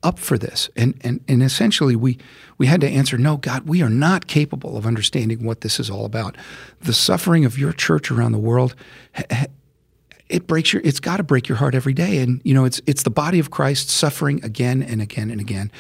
up 0.04 0.20
for 0.20 0.38
this. 0.38 0.70
And, 0.76 1.00
and, 1.02 1.22
and 1.28 1.42
essentially, 1.42 1.96
we, 1.96 2.20
we 2.58 2.68
had 2.68 2.82
to 2.82 2.88
answer 2.88 3.18
no, 3.18 3.38
God, 3.38 3.68
we 3.68 3.82
are 3.82 3.90
not 3.90 4.28
capable 4.28 4.78
of 4.78 4.86
understanding 4.86 5.44
what 5.44 5.62
this 5.62 5.80
is 5.80 5.90
all 5.90 6.06
about. 6.06 6.36
The 6.82 6.94
suffering 6.94 7.46
of 7.46 7.58
your 7.58 7.74
church 7.74 8.12
around 8.12 8.34
the 8.34 8.38
world, 8.38 8.76
it 10.30 10.46
breaks 10.46 10.74
your, 10.74 10.82
it's 10.84 11.00
got 11.00 11.18
to 11.18 11.24
break 11.24 11.48
your 11.48 11.58
heart 11.58 11.74
every 11.74 11.94
day. 11.94 12.20
And, 12.20 12.42
you 12.44 12.54
know, 12.54 12.66
it's, 12.66 12.82
it's 12.86 13.04
the 13.04 13.10
body 13.10 13.40
of 13.40 13.50
Christ 13.50 13.90
suffering 13.90 14.44
again 14.44 14.84
and 14.84 15.02
again 15.02 15.32
and 15.32 15.42
again. 15.42 15.72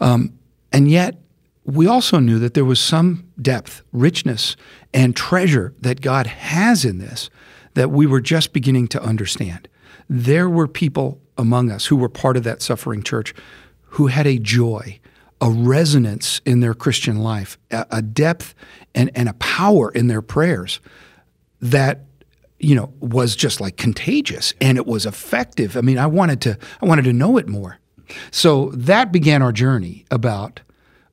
Um, 0.00 0.32
and 0.72 0.90
yet, 0.90 1.16
we 1.64 1.86
also 1.86 2.18
knew 2.18 2.38
that 2.38 2.54
there 2.54 2.64
was 2.64 2.80
some 2.80 3.30
depth, 3.40 3.82
richness, 3.92 4.56
and 4.94 5.14
treasure 5.14 5.74
that 5.80 6.00
God 6.00 6.26
has 6.26 6.84
in 6.84 6.98
this 6.98 7.28
that 7.74 7.90
we 7.90 8.06
were 8.06 8.20
just 8.20 8.52
beginning 8.52 8.88
to 8.88 9.02
understand. 9.02 9.68
There 10.08 10.48
were 10.48 10.66
people 10.66 11.20
among 11.38 11.70
us 11.70 11.86
who 11.86 11.96
were 11.96 12.08
part 12.08 12.36
of 12.36 12.44
that 12.44 12.60
suffering 12.60 13.02
church 13.02 13.32
who 13.92 14.08
had 14.08 14.26
a 14.26 14.38
joy, 14.38 14.98
a 15.40 15.50
resonance 15.50 16.40
in 16.44 16.60
their 16.60 16.74
Christian 16.74 17.20
life, 17.20 17.56
a, 17.70 18.02
depth 18.02 18.54
and, 18.94 19.10
and 19.14 19.28
a 19.28 19.32
power 19.34 19.90
in 19.90 20.08
their 20.08 20.20
prayers 20.20 20.80
that 21.60 22.00
you 22.58 22.74
know 22.74 22.92
was 23.00 23.36
just 23.36 23.60
like 23.60 23.76
contagious 23.76 24.52
and 24.60 24.76
it 24.76 24.86
was 24.86 25.06
effective. 25.06 25.76
I 25.76 25.80
mean, 25.80 25.98
I 25.98 26.06
wanted 26.06 26.40
to 26.42 26.58
I 26.82 26.86
wanted 26.86 27.04
to 27.04 27.12
know 27.12 27.36
it 27.38 27.48
more. 27.48 27.78
So 28.30 28.70
that 28.74 29.12
began 29.12 29.42
our 29.42 29.52
journey 29.52 30.04
about 30.10 30.60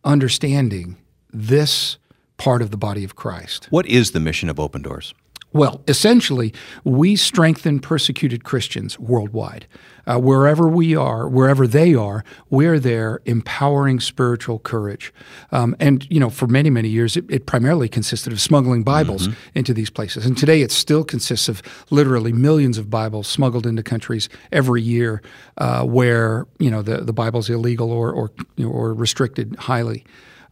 understanding 0.03 0.97
this 1.31 1.97
part 2.37 2.61
of 2.61 2.71
the 2.71 2.77
body 2.77 3.03
of 3.03 3.15
Christ. 3.15 3.67
What 3.69 3.85
is 3.85 4.11
the 4.11 4.19
mission 4.19 4.49
of 4.49 4.59
Open 4.59 4.81
Doors? 4.81 5.13
Well, 5.55 5.81
essentially, 5.87 6.53
we 6.83 7.15
strengthen 7.15 7.79
persecuted 7.79 8.43
Christians 8.43 8.99
worldwide. 8.99 9.67
Uh, 10.05 10.19
wherever 10.19 10.67
we 10.67 10.97
are, 10.97 11.29
wherever 11.29 11.65
they 11.65 11.95
are, 11.95 12.25
we're 12.49 12.77
there 12.77 13.21
empowering 13.23 14.01
spiritual 14.01 14.59
courage. 14.59 15.13
Um, 15.53 15.73
and, 15.79 16.05
you 16.11 16.19
know, 16.19 16.29
for 16.29 16.45
many, 16.47 16.69
many 16.69 16.89
years, 16.89 17.15
it, 17.15 17.23
it 17.29 17.45
primarily 17.45 17.87
consisted 17.87 18.33
of 18.33 18.41
smuggling 18.41 18.83
Bibles 18.83 19.29
mm-hmm. 19.29 19.57
into 19.57 19.73
these 19.73 19.89
places. 19.89 20.25
And 20.25 20.37
today 20.37 20.61
it 20.61 20.71
still 20.71 21.05
consists 21.05 21.47
of 21.47 21.61
literally 21.89 22.33
millions 22.33 22.77
of 22.77 22.89
Bibles 22.89 23.25
smuggled 23.25 23.65
into 23.65 23.81
countries 23.81 24.27
every 24.51 24.81
year 24.81 25.21
uh, 25.57 25.85
where, 25.85 26.47
you 26.59 26.69
know, 26.69 26.81
the, 26.81 26.97
the 26.97 27.13
Bible's 27.13 27.49
illegal 27.49 27.93
or, 27.93 28.11
or, 28.11 28.29
you 28.57 28.65
know, 28.65 28.71
or 28.71 28.93
restricted 28.93 29.55
highly. 29.55 30.03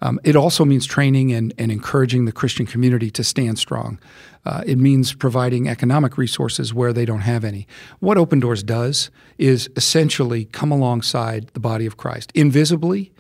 Um, 0.04 0.20
it 0.26 0.36
also 0.36 0.66
means 0.66 0.86
training 0.86 1.32
and, 1.32 1.54
and 1.58 1.72
encouraging 1.72 2.26
the 2.26 2.34
Christian 2.34 2.66
community 2.66 3.10
to 3.12 3.24
stand 3.24 3.58
strong. 3.58 4.00
Uh, 4.46 4.62
it 4.66 4.78
means 4.78 5.14
providing 5.14 5.70
economic 5.70 6.18
resources 6.18 6.74
where 6.74 6.92
they 6.92 7.06
don't 7.06 7.22
have 7.22 7.46
any. 7.46 7.66
What 8.00 8.18
Open 8.18 8.42
Doors 8.42 8.64
does 8.64 9.10
is 9.38 9.70
essentially 9.78 10.46
come 10.46 10.72
alongside 10.72 11.48
the 11.54 11.62
body 11.62 11.86
of 11.86 11.96
Christ 11.96 12.32
invisibly 12.36 13.14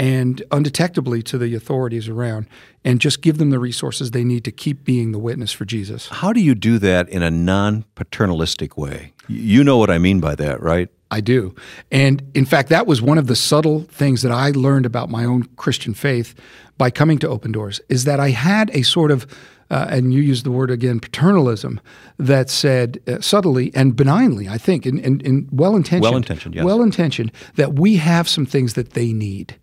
and 0.00 0.42
undetectably 0.50 1.22
to 1.22 1.36
the 1.36 1.54
authorities 1.54 2.08
around 2.08 2.46
and 2.82 3.02
just 3.02 3.20
give 3.20 3.36
them 3.36 3.50
the 3.50 3.58
resources 3.58 4.12
they 4.12 4.24
need 4.24 4.42
to 4.44 4.50
keep 4.50 4.82
being 4.82 5.12
the 5.12 5.18
witness 5.18 5.52
for 5.52 5.66
Jesus. 5.66 6.08
How 6.08 6.32
do 6.32 6.40
you 6.40 6.54
do 6.54 6.78
that 6.78 7.06
in 7.10 7.22
a 7.22 7.30
non 7.30 7.84
paternalistic 7.96 8.78
way? 8.78 9.12
You 9.28 9.62
know 9.62 9.76
what 9.76 9.90
I 9.90 9.98
mean 9.98 10.18
by 10.18 10.34
that, 10.36 10.62
right? 10.62 10.88
I 11.10 11.20
do. 11.20 11.54
And 11.92 12.22
in 12.34 12.46
fact, 12.46 12.70
that 12.70 12.86
was 12.86 13.02
one 13.02 13.18
of 13.18 13.26
the 13.26 13.36
subtle 13.36 13.82
things 13.90 14.22
that 14.22 14.32
I 14.32 14.52
learned 14.52 14.86
about 14.86 15.10
my 15.10 15.26
own 15.26 15.44
Christian 15.56 15.92
faith 15.92 16.34
by 16.78 16.90
coming 16.90 17.18
to 17.18 17.28
Open 17.28 17.52
Doors 17.52 17.82
is 17.90 18.04
that 18.04 18.18
I 18.18 18.30
had 18.30 18.70
a 18.70 18.82
sort 18.82 19.10
of 19.10 19.26
uh, 19.70 19.86
and 19.88 20.12
you 20.12 20.20
use 20.20 20.42
the 20.42 20.50
word 20.50 20.68
again, 20.68 20.98
paternalism, 20.98 21.78
that 22.18 22.50
said 22.50 23.00
uh, 23.06 23.20
subtly 23.20 23.70
and 23.72 23.94
benignly, 23.94 24.48
I 24.48 24.58
think, 24.58 24.84
in, 24.84 24.98
in, 24.98 25.20
in 25.20 25.48
well 25.52 25.76
intentioned, 25.76 26.02
well 26.02 26.16
intentioned, 26.16 26.56
yes. 26.56 26.64
well 26.64 26.82
intentioned, 26.82 27.30
that 27.54 27.74
we 27.74 27.96
have 27.96 28.28
some 28.28 28.46
things 28.46 28.74
that 28.74 28.94
they 28.94 29.12
need. 29.12 29.56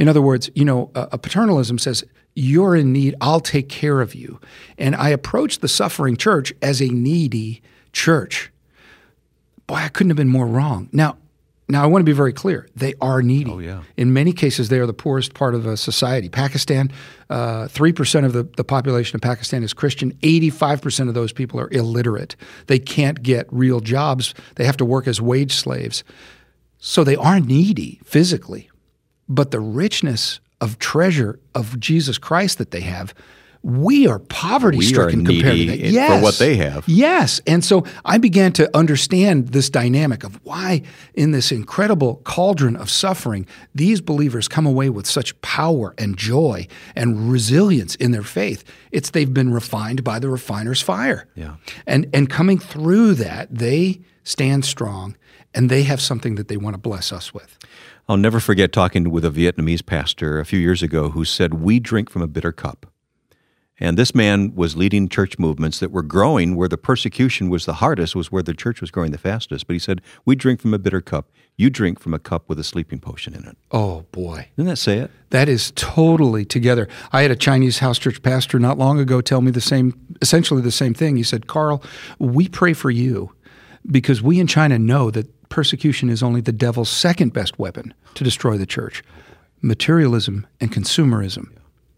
In 0.00 0.08
other 0.08 0.22
words, 0.22 0.50
you 0.56 0.64
know, 0.64 0.90
a, 0.96 1.10
a 1.12 1.18
paternalism 1.18 1.78
says, 1.78 2.04
"You're 2.34 2.74
in 2.74 2.92
need. 2.92 3.14
I'll 3.20 3.40
take 3.40 3.68
care 3.68 4.00
of 4.00 4.16
you," 4.16 4.40
and 4.78 4.96
I 4.96 5.10
approach 5.10 5.60
the 5.60 5.68
suffering 5.68 6.16
church 6.16 6.52
as 6.60 6.82
a 6.82 6.88
needy 6.88 7.62
church 7.92 8.50
boy, 9.70 9.76
I 9.76 9.88
couldn't 9.88 10.10
have 10.10 10.16
been 10.16 10.28
more 10.28 10.46
wrong. 10.46 10.88
Now, 10.92 11.16
now 11.68 11.84
I 11.84 11.86
want 11.86 12.02
to 12.02 12.04
be 12.04 12.12
very 12.12 12.32
clear. 12.32 12.68
They 12.74 12.94
are 13.00 13.22
needy. 13.22 13.50
Oh, 13.50 13.60
yeah. 13.60 13.82
In 13.96 14.12
many 14.12 14.32
cases, 14.32 14.68
they 14.68 14.80
are 14.80 14.86
the 14.86 14.92
poorest 14.92 15.32
part 15.34 15.54
of 15.54 15.64
a 15.64 15.76
society. 15.76 16.28
Pakistan, 16.28 16.90
uh, 17.30 17.68
three 17.68 17.92
uh, 17.92 17.94
percent 17.94 18.26
of 18.26 18.32
the, 18.32 18.42
the 18.56 18.64
population 18.64 19.14
of 19.14 19.22
Pakistan 19.22 19.62
is 19.62 19.72
Christian. 19.72 20.12
Eighty-five 20.22 20.82
percent 20.82 21.08
of 21.08 21.14
those 21.14 21.32
people 21.32 21.60
are 21.60 21.70
illiterate. 21.70 22.34
They 22.66 22.80
can't 22.80 23.22
get 23.22 23.46
real 23.52 23.78
jobs. 23.78 24.34
They 24.56 24.64
have 24.64 24.76
to 24.78 24.84
work 24.84 25.06
as 25.06 25.20
wage 25.20 25.54
slaves. 25.54 26.02
So 26.78 27.04
they 27.04 27.16
are 27.16 27.38
needy 27.38 28.00
physically, 28.04 28.69
but 29.30 29.50
the 29.50 29.60
richness 29.60 30.40
of 30.60 30.78
treasure 30.78 31.38
of 31.54 31.80
Jesus 31.80 32.18
Christ 32.18 32.58
that 32.58 32.70
they 32.70 32.82
have 32.82 33.14
we 33.62 34.06
are 34.06 34.18
poverty 34.18 34.80
stricken 34.80 35.24
compared 35.24 35.56
to 35.56 35.66
that. 35.66 35.78
Yes. 35.78 36.18
For 36.18 36.22
what 36.22 36.38
they 36.38 36.56
have. 36.56 36.88
Yes. 36.88 37.40
And 37.46 37.62
so 37.62 37.84
I 38.04 38.16
began 38.16 38.52
to 38.54 38.74
understand 38.74 39.48
this 39.48 39.68
dynamic 39.68 40.24
of 40.24 40.40
why, 40.44 40.82
in 41.12 41.32
this 41.32 41.52
incredible 41.52 42.22
cauldron 42.24 42.74
of 42.74 42.88
suffering, 42.88 43.46
these 43.74 44.00
believers 44.00 44.48
come 44.48 44.64
away 44.64 44.88
with 44.88 45.06
such 45.06 45.38
power 45.42 45.94
and 45.98 46.16
joy 46.16 46.68
and 46.96 47.30
resilience 47.30 47.94
in 47.96 48.12
their 48.12 48.22
faith. 48.22 48.64
It's 48.92 49.10
they've 49.10 49.32
been 49.32 49.52
refined 49.52 50.04
by 50.04 50.18
the 50.18 50.30
refiner's 50.30 50.80
fire. 50.80 51.28
Yeah. 51.34 51.56
And 51.86 52.08
and 52.14 52.30
coming 52.30 52.58
through 52.58 53.14
that, 53.16 53.54
they 53.54 54.00
stand 54.24 54.64
strong 54.64 55.16
and 55.54 55.68
they 55.68 55.82
have 55.82 56.00
something 56.00 56.36
that 56.36 56.48
they 56.48 56.56
want 56.56 56.74
to 56.74 56.78
bless 56.78 57.12
us 57.12 57.34
with. 57.34 57.58
I'll 58.10 58.16
never 58.16 58.40
forget 58.40 58.72
talking 58.72 59.08
with 59.08 59.24
a 59.24 59.30
Vietnamese 59.30 59.86
pastor 59.86 60.40
a 60.40 60.44
few 60.44 60.58
years 60.58 60.82
ago 60.82 61.10
who 61.10 61.24
said, 61.24 61.54
We 61.54 61.78
drink 61.78 62.10
from 62.10 62.22
a 62.22 62.26
bitter 62.26 62.50
cup. 62.50 62.86
And 63.78 63.96
this 63.96 64.16
man 64.16 64.52
was 64.56 64.76
leading 64.76 65.08
church 65.08 65.38
movements 65.38 65.78
that 65.78 65.92
were 65.92 66.02
growing 66.02 66.56
where 66.56 66.66
the 66.66 66.76
persecution 66.76 67.48
was 67.48 67.66
the 67.66 67.74
hardest, 67.74 68.16
was 68.16 68.32
where 68.32 68.42
the 68.42 68.52
church 68.52 68.80
was 68.80 68.90
growing 68.90 69.12
the 69.12 69.16
fastest. 69.16 69.68
But 69.68 69.74
he 69.74 69.78
said, 69.78 70.00
We 70.24 70.34
drink 70.34 70.60
from 70.60 70.74
a 70.74 70.78
bitter 70.80 71.00
cup. 71.00 71.30
You 71.56 71.70
drink 71.70 72.00
from 72.00 72.12
a 72.12 72.18
cup 72.18 72.48
with 72.48 72.58
a 72.58 72.64
sleeping 72.64 72.98
potion 72.98 73.32
in 73.32 73.46
it. 73.46 73.56
Oh, 73.70 74.06
boy. 74.10 74.48
Didn't 74.56 74.70
that 74.70 74.78
say 74.78 74.98
it? 74.98 75.12
That 75.28 75.48
is 75.48 75.72
totally 75.76 76.44
together. 76.44 76.88
I 77.12 77.22
had 77.22 77.30
a 77.30 77.36
Chinese 77.36 77.78
house 77.78 77.96
church 77.96 78.24
pastor 78.24 78.58
not 78.58 78.76
long 78.76 78.98
ago 78.98 79.20
tell 79.20 79.40
me 79.40 79.52
the 79.52 79.60
same, 79.60 79.94
essentially 80.20 80.62
the 80.62 80.72
same 80.72 80.94
thing. 80.94 81.14
He 81.14 81.22
said, 81.22 81.46
Carl, 81.46 81.80
we 82.18 82.48
pray 82.48 82.72
for 82.72 82.90
you 82.90 83.36
because 83.88 84.20
we 84.20 84.40
in 84.40 84.48
China 84.48 84.80
know 84.80 85.12
that 85.12 85.28
persecution 85.50 86.08
is 86.08 86.22
only 86.22 86.40
the 86.40 86.52
devil's 86.52 86.88
second 86.88 87.34
best 87.34 87.58
weapon 87.58 87.92
to 88.14 88.24
destroy 88.24 88.56
the 88.56 88.66
church 88.66 89.04
materialism 89.62 90.46
and 90.58 90.72
consumerism 90.72 91.50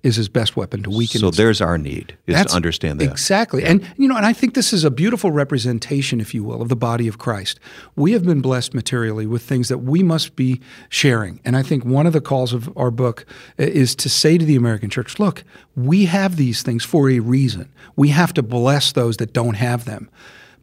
is 0.03 0.17
his 0.17 0.29
best 0.29 0.57
weapon 0.57 0.83
to 0.83 0.91
weaken. 0.91 1.21
So 1.21 1.31
there's 1.31 1.61
our 1.61 1.79
need 1.79 2.17
is 2.27 2.35
That's, 2.35 2.53
to 2.53 2.57
understand 2.57 3.01
that 3.01 3.11
exactly, 3.11 3.63
and 3.65 3.89
you 3.97 4.09
know, 4.09 4.17
and 4.17 4.27
I 4.27 4.33
think 4.33 4.55
this 4.55 4.73
is 4.73 4.83
a 4.83 4.91
beautiful 4.91 5.31
representation, 5.31 6.21
if 6.21 6.35
you 6.35 6.43
will, 6.43 6.61
of 6.61 6.69
the 6.69 6.77
body 6.77 7.07
of 7.07 7.19
Christ. 7.19 7.61
We 7.95 8.13
have 8.13 8.25
been 8.25 8.41
blessed 8.41 8.75
materially 8.75 9.27
with 9.27 9.43
things 9.43 9.69
that 9.69 9.79
we 9.79 10.03
must 10.03 10.35
be 10.35 10.61
sharing, 10.89 11.41
and 11.45 11.57
I 11.57 11.63
think 11.63 11.85
one 11.85 12.07
of 12.07 12.13
the 12.13 12.21
calls 12.21 12.53
of 12.53 12.77
our 12.77 12.91
book 12.91 13.25
uh, 13.59 13.63
is 13.65 13.95
to 13.97 14.09
say 14.09 14.39
to 14.39 14.45
the 14.45 14.57
American 14.57 14.91
church, 14.91 15.21
look, 15.21 15.45
we 15.77 16.07
have 16.07 16.37
these 16.37 16.63
things 16.63 16.85
for 16.85 17.09
a 17.09 17.21
reason. 17.21 17.73
We 17.95 18.09
have 18.09 18.35
to 18.35 18.43
bless 18.43 18.93
those 18.93 19.19
that 19.19 19.33
don't 19.33 19.55
have 19.55 19.85
them. 19.85 20.11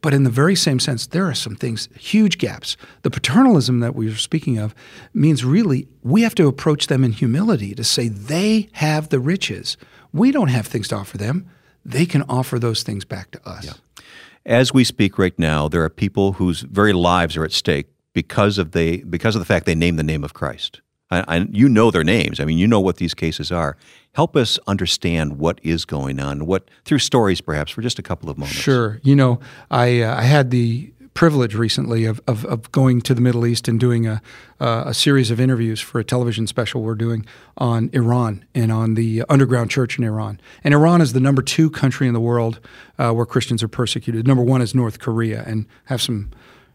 But 0.02 0.14
in 0.14 0.24
the 0.24 0.30
very 0.30 0.56
same 0.56 0.80
sense, 0.80 1.08
there 1.08 1.26
are 1.26 1.34
some 1.34 1.56
things, 1.56 1.90
huge 2.00 2.38
gaps. 2.38 2.78
The 3.02 3.12
paternalism 3.12 3.80
that 3.82 3.96
we 3.96 4.08
were 4.08 4.16
speaking 4.16 4.58
of 4.58 4.74
means 5.14 5.44
really 5.44 5.88
we 6.04 6.22
have 6.22 6.36
to 6.36 6.48
approach 6.48 6.88
them 6.88 7.04
in 7.04 7.12
humility 7.12 7.76
to 7.76 7.84
say 7.84 8.08
they 8.08 8.70
have 8.74 9.10
the 9.10 9.20
riches. 9.20 9.78
We 10.14 10.32
don't 10.32 10.48
have 10.48 10.68
things 10.68 10.88
to 10.90 10.96
offer 10.96 11.18
them. 11.18 11.50
They 11.84 12.06
can 12.06 12.24
offer 12.24 12.60
those 12.60 12.84
things 12.84 13.06
back 13.06 13.32
to 13.32 13.50
us. 13.50 13.66
Yeah. 13.66 14.04
As 14.46 14.74
we 14.74 14.84
speak 14.84 15.18
right 15.18 15.38
now, 15.38 15.68
there 15.68 15.84
are 15.84 15.90
people 15.90 16.34
whose 16.34 16.62
very 16.62 16.94
lives 16.94 17.36
are 17.36 17.44
at 17.44 17.52
stake 17.52 17.88
because 18.14 18.58
of 18.58 18.72
they 18.72 18.98
because 18.98 19.36
of 19.36 19.40
the 19.40 19.46
fact 19.46 19.66
they 19.66 19.76
name 19.76 19.96
the 19.96 20.04
name 20.04 20.24
of 20.24 20.34
Christ. 20.34 20.82
And 21.12 21.56
you 21.56 21.68
know 21.70 21.90
their 21.90 22.04
names. 22.04 22.40
I 22.40 22.46
mean, 22.46 22.60
you 22.60 22.68
know 22.68 22.80
what 22.80 22.98
these 22.98 23.14
cases 23.14 23.52
are. 23.52 23.78
Help 24.14 24.36
us 24.36 24.60
understand 24.68 25.40
what 25.40 25.60
is 25.64 25.86
going 25.86 26.20
on. 26.20 26.46
What 26.46 26.70
through 26.86 27.00
stories, 27.00 27.42
perhaps, 27.42 27.72
for 27.72 27.82
just 27.82 27.98
a 27.98 28.04
couple 28.04 28.30
of 28.30 28.38
moments. 28.38 28.60
Sure. 28.60 29.00
You 29.04 29.16
know, 29.16 29.40
I 29.72 30.02
uh, 30.02 30.18
I 30.18 30.24
had 30.24 30.52
the 30.52 30.92
privilege 31.20 31.54
recently 31.54 32.06
of, 32.06 32.22
of, 32.28 32.46
of, 32.46 32.72
going 32.72 33.02
to 33.02 33.14
the 33.14 33.20
Middle 33.20 33.46
East 33.46 33.68
and 33.68 33.78
doing 33.78 34.08
a, 34.08 34.22
uh, 34.62 34.84
a 34.86 34.94
series 34.94 35.30
of 35.30 35.38
interviews 35.38 35.82
for 35.82 36.00
a 36.00 36.04
television 36.04 36.48
special 36.48 36.82
we're 36.82 36.96
doing 36.96 37.26
on 37.58 37.90
Iran 37.92 38.46
and 38.56 38.72
on 38.72 38.94
the 38.94 39.24
underground 39.28 39.70
church 39.70 39.98
in 39.98 40.06
Iran. 40.06 40.40
And 40.64 40.74
Iran 40.74 41.02
is 41.02 41.12
the 41.12 41.20
number 41.20 41.42
two 41.42 41.70
country 41.70 42.08
in 42.08 42.14
the 42.14 42.22
world 42.22 42.62
uh, 42.98 43.12
where 43.12 43.26
Christians 43.26 43.62
are 43.62 43.68
persecuted. 43.68 44.26
Number 44.26 44.44
one 44.44 44.62
is 44.62 44.74
North 44.74 45.00
Korea, 45.00 45.44
and 45.46 45.66
have 45.86 46.02
some 46.02 46.32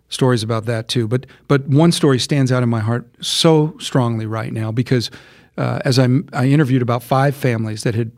stories 0.09 0.43
about 0.43 0.65
that 0.67 0.89
too. 0.89 1.09
But 1.09 1.27
but 1.49 1.67
one 1.69 1.93
story 1.93 2.19
stands 2.19 2.53
out 2.53 2.63
in 2.63 2.69
my 2.69 2.81
heart 2.81 3.07
so 3.21 3.77
strongly 3.79 4.27
right 4.27 4.53
now 4.53 4.71
because 4.73 5.11
uh, 5.57 5.81
as 5.85 5.99
I, 5.99 6.09
I 6.33 6.47
interviewed 6.47 6.83
about 6.83 7.03
five 7.03 7.35
families 7.35 7.83
that 7.85 7.95
had 7.95 8.11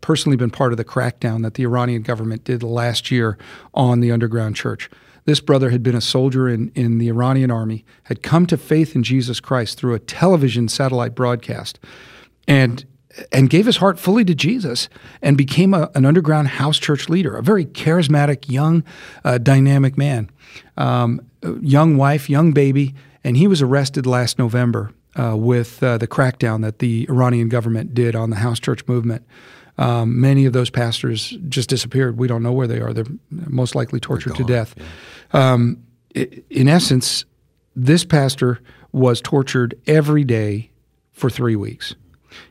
personally 0.00 0.36
been 0.36 0.50
part 0.50 0.72
of 0.72 0.78
the 0.78 0.84
crackdown 0.84 1.42
that 1.42 1.54
the 1.54 1.64
Iranian 1.64 2.02
government 2.02 2.44
did 2.44 2.62
last 2.62 3.10
year 3.10 3.36
on 3.74 4.00
the 4.00 4.10
underground 4.10 4.56
church. 4.56 4.90
This 5.26 5.40
brother 5.40 5.70
had 5.70 5.82
been 5.82 5.94
a 5.94 6.00
soldier 6.00 6.48
in, 6.48 6.70
in 6.74 6.98
the 6.98 7.08
Iranian 7.08 7.50
army, 7.50 7.84
had 8.04 8.22
come 8.22 8.46
to 8.46 8.56
faith 8.56 8.94
in 8.94 9.02
Jesus 9.02 9.40
Christ 9.40 9.78
through 9.78 9.94
a 9.94 9.98
television 9.98 10.68
satellite 10.68 11.14
broadcast, 11.14 11.78
and 12.46 12.84
and 13.32 13.50
gave 13.50 13.66
his 13.66 13.76
heart 13.78 13.98
fully 13.98 14.24
to 14.24 14.34
Jesus 14.34 14.88
and 15.22 15.36
became 15.36 15.74
a, 15.74 15.90
an 15.94 16.04
underground 16.04 16.48
house 16.48 16.78
church 16.78 17.08
leader, 17.08 17.36
a 17.36 17.42
very 17.42 17.64
charismatic, 17.64 18.50
young, 18.50 18.84
uh, 19.24 19.38
dynamic 19.38 19.96
man. 19.96 20.30
Um, 20.76 21.20
young 21.60 21.96
wife, 21.96 22.30
young 22.30 22.52
baby, 22.52 22.94
and 23.22 23.36
he 23.36 23.46
was 23.46 23.62
arrested 23.62 24.06
last 24.06 24.38
November 24.38 24.92
uh, 25.16 25.36
with 25.36 25.82
uh, 25.82 25.98
the 25.98 26.06
crackdown 26.06 26.62
that 26.62 26.78
the 26.78 27.06
Iranian 27.08 27.48
government 27.48 27.94
did 27.94 28.14
on 28.14 28.30
the 28.30 28.36
house 28.36 28.60
church 28.60 28.86
movement. 28.86 29.24
Um, 29.76 30.20
many 30.20 30.44
of 30.44 30.52
those 30.52 30.70
pastors 30.70 31.36
just 31.48 31.68
disappeared. 31.68 32.18
We 32.18 32.28
don't 32.28 32.42
know 32.42 32.52
where 32.52 32.66
they 32.66 32.80
are. 32.80 32.92
They're 32.92 33.04
most 33.30 33.74
likely 33.74 33.98
tortured 33.98 34.36
to 34.36 34.44
death. 34.44 34.74
Yeah. 34.76 35.52
Um, 35.52 35.82
in 36.14 36.68
essence, 36.68 37.24
this 37.74 38.04
pastor 38.04 38.60
was 38.92 39.20
tortured 39.20 39.74
every 39.86 40.22
day 40.22 40.70
for 41.12 41.28
three 41.28 41.56
weeks. 41.56 41.96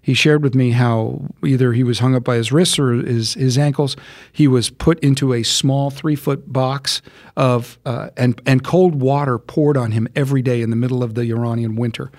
He 0.01 0.13
shared 0.13 0.43
with 0.43 0.55
me 0.55 0.71
how 0.71 1.29
either 1.45 1.73
he 1.73 1.83
was 1.83 1.99
hung 1.99 2.15
up 2.15 2.23
by 2.23 2.35
his 2.35 2.51
wrists 2.51 2.77
or 2.77 2.93
his, 2.93 3.33
his 3.35 3.57
ankles. 3.57 3.95
He 4.31 4.47
was 4.47 4.69
put 4.69 4.99
into 4.99 5.33
a 5.33 5.43
small 5.43 5.89
three 5.89 6.15
foot 6.15 6.51
box 6.51 7.01
of 7.35 7.77
uh, 7.85 8.09
and 8.17 8.41
and 8.45 8.63
cold 8.63 8.95
water 8.95 9.37
poured 9.39 9.77
on 9.77 9.91
him 9.91 10.07
every 10.15 10.41
day 10.41 10.61
in 10.61 10.69
the 10.69 10.75
middle 10.75 11.03
of 11.03 11.15
the 11.15 11.31
Iranian 11.31 11.75
winter. 11.75 12.11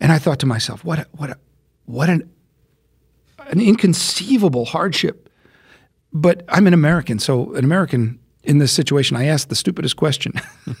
And 0.00 0.12
I 0.12 0.18
thought 0.18 0.38
to 0.40 0.46
myself, 0.46 0.84
what 0.84 0.98
a, 0.98 1.06
what 1.12 1.30
a, 1.30 1.38
what 1.86 2.08
an 2.08 2.30
an 3.48 3.60
inconceivable 3.60 4.64
hardship. 4.64 5.28
but 6.12 6.42
I'm 6.48 6.66
an 6.66 6.74
American, 6.74 7.18
so 7.18 7.54
an 7.54 7.64
American 7.64 8.18
in 8.46 8.58
this 8.58 8.72
situation, 8.72 9.16
I 9.16 9.26
asked 9.26 9.48
the 9.48 9.56
stupidest 9.56 9.96
question. 9.96 10.32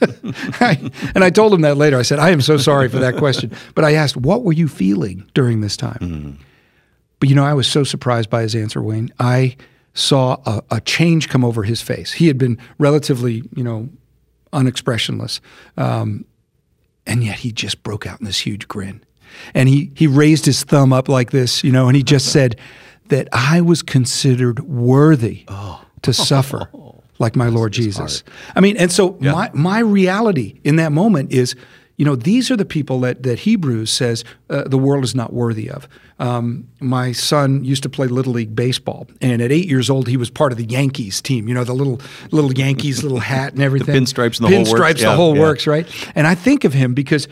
I, 0.60 0.90
and 1.14 1.24
I 1.24 1.30
told 1.30 1.52
him 1.52 1.62
that 1.62 1.76
later. 1.76 1.98
I 1.98 2.02
said, 2.02 2.18
I 2.18 2.30
am 2.30 2.40
so 2.40 2.56
sorry 2.56 2.88
for 2.88 2.98
that 2.98 3.16
question. 3.16 3.52
But 3.74 3.84
I 3.84 3.94
asked, 3.94 4.16
what 4.16 4.44
were 4.44 4.52
you 4.52 4.68
feeling 4.68 5.28
during 5.34 5.60
this 5.60 5.76
time? 5.76 5.98
Mm-hmm. 6.00 6.30
But 7.18 7.28
you 7.28 7.34
know, 7.34 7.44
I 7.44 7.54
was 7.54 7.66
so 7.66 7.82
surprised 7.84 8.30
by 8.30 8.42
his 8.42 8.54
answer, 8.54 8.82
Wayne. 8.82 9.12
I 9.18 9.56
saw 9.94 10.36
a, 10.46 10.62
a, 10.70 10.80
change 10.82 11.28
come 11.28 11.44
over 11.44 11.62
his 11.62 11.80
face. 11.80 12.12
He 12.12 12.26
had 12.26 12.36
been 12.36 12.58
relatively, 12.78 13.42
you 13.54 13.64
know, 13.64 13.88
unexpressionless. 14.52 15.40
Um, 15.76 16.26
and 17.06 17.24
yet 17.24 17.38
he 17.38 17.50
just 17.50 17.82
broke 17.82 18.06
out 18.06 18.20
in 18.20 18.26
this 18.26 18.40
huge 18.40 18.68
grin. 18.68 19.02
And 19.54 19.68
he, 19.68 19.90
he 19.94 20.06
raised 20.06 20.44
his 20.44 20.64
thumb 20.64 20.92
up 20.92 21.08
like 21.08 21.30
this, 21.30 21.64
you 21.64 21.72
know, 21.72 21.88
and 21.88 21.96
he 21.96 22.02
just 22.02 22.30
said 22.30 22.56
that 23.08 23.28
I 23.32 23.60
was 23.60 23.82
considered 23.82 24.60
worthy 24.60 25.44
oh. 25.48 25.84
to 26.02 26.12
suffer 26.12 26.68
like 27.18 27.36
my 27.36 27.48
Lord 27.48 27.72
Jesus. 27.72 28.22
I 28.54 28.60
mean, 28.60 28.76
and 28.76 28.92
so 28.92 29.16
yeah. 29.20 29.32
my, 29.32 29.50
my 29.54 29.78
reality 29.78 30.60
in 30.64 30.76
that 30.76 30.92
moment 30.92 31.32
is, 31.32 31.54
you 31.96 32.04
know, 32.04 32.14
these 32.14 32.50
are 32.50 32.56
the 32.56 32.64
people 32.64 33.00
that, 33.00 33.22
that 33.22 33.40
Hebrews 33.40 33.90
says 33.90 34.24
uh, 34.50 34.64
the 34.64 34.76
world 34.78 35.02
is 35.02 35.14
not 35.14 35.32
worthy 35.32 35.70
of. 35.70 35.88
Um, 36.18 36.68
my 36.80 37.12
son 37.12 37.64
used 37.64 37.82
to 37.82 37.88
play 37.88 38.06
little 38.06 38.32
league 38.32 38.54
baseball, 38.54 39.06
and 39.20 39.42
at 39.42 39.52
eight 39.52 39.66
years 39.66 39.90
old, 39.90 40.08
he 40.08 40.16
was 40.16 40.30
part 40.30 40.52
of 40.52 40.58
the 40.58 40.64
Yankees 40.64 41.20
team. 41.20 41.46
You 41.48 41.54
know, 41.54 41.64
the 41.64 41.74
little 41.74 42.00
little 42.30 42.52
Yankees 42.52 43.02
little 43.02 43.18
hat 43.18 43.52
and 43.52 43.62
everything, 43.62 43.94
the 43.94 44.00
pinstripes 44.00 44.40
and 44.40 44.48
the 44.48 44.56
pinstripes, 44.56 44.66
whole 44.66 44.80
works. 44.80 45.00
the 45.00 45.06
yeah, 45.06 45.16
whole 45.16 45.36
yeah. 45.36 45.42
works, 45.42 45.66
right? 45.66 46.10
And 46.14 46.26
I 46.26 46.34
think 46.34 46.64
of 46.64 46.72
him 46.72 46.94
because 46.94 47.28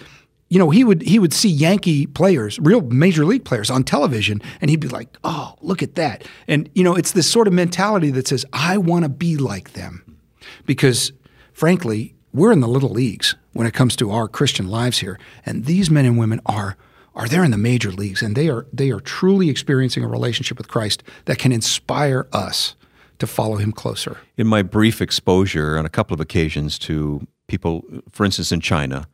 you 0.54 0.60
know, 0.60 0.70
he 0.70 0.84
would 0.84 1.02
he 1.02 1.18
would 1.18 1.32
see 1.32 1.48
Yankee 1.48 2.06
players, 2.06 2.60
real 2.60 2.80
major 2.80 3.24
league 3.24 3.44
players 3.44 3.70
on 3.70 3.82
television, 3.82 4.40
and 4.60 4.70
he'd 4.70 4.78
be 4.78 4.86
like, 4.86 5.08
"Oh, 5.24 5.56
look 5.60 5.82
at 5.82 5.96
that!" 5.96 6.22
And 6.46 6.70
you 6.76 6.84
know, 6.84 6.94
it's 6.94 7.10
this 7.10 7.28
sort 7.28 7.48
of 7.48 7.52
mentality 7.52 8.12
that 8.12 8.28
says, 8.28 8.46
"I 8.52 8.78
want 8.78 9.02
to 9.02 9.08
be 9.08 9.36
like 9.36 9.72
them," 9.72 10.16
because 10.64 11.10
frankly, 11.52 12.14
we're 12.32 12.52
in 12.52 12.60
the 12.60 12.68
little 12.68 12.90
leagues 12.90 13.34
when 13.52 13.66
it 13.66 13.74
comes 13.74 13.96
to 13.96 14.12
our 14.12 14.28
Christian 14.28 14.68
lives 14.68 14.98
here, 14.98 15.18
and 15.44 15.64
these 15.64 15.90
men 15.90 16.04
and 16.04 16.16
women 16.18 16.40
are 16.46 16.76
are 17.16 17.26
there 17.26 17.42
in 17.42 17.50
the 17.50 17.58
major 17.58 17.90
leagues, 17.90 18.22
and 18.22 18.36
they 18.36 18.48
are 18.48 18.68
they 18.72 18.92
are 18.92 19.00
truly 19.00 19.50
experiencing 19.50 20.04
a 20.04 20.08
relationship 20.08 20.56
with 20.56 20.68
Christ 20.68 21.02
that 21.24 21.36
can 21.36 21.50
inspire 21.50 22.28
us 22.32 22.76
to 23.18 23.26
follow 23.26 23.56
Him 23.56 23.72
closer. 23.72 24.18
In 24.36 24.46
my 24.46 24.62
brief 24.62 25.02
exposure 25.02 25.76
on 25.76 25.84
a 25.84 25.90
couple 25.90 26.14
of 26.14 26.20
occasions 26.20 26.78
to 26.78 27.26
people, 27.48 27.84
for 28.08 28.24
instance, 28.24 28.52
in 28.52 28.60
China 28.60 29.08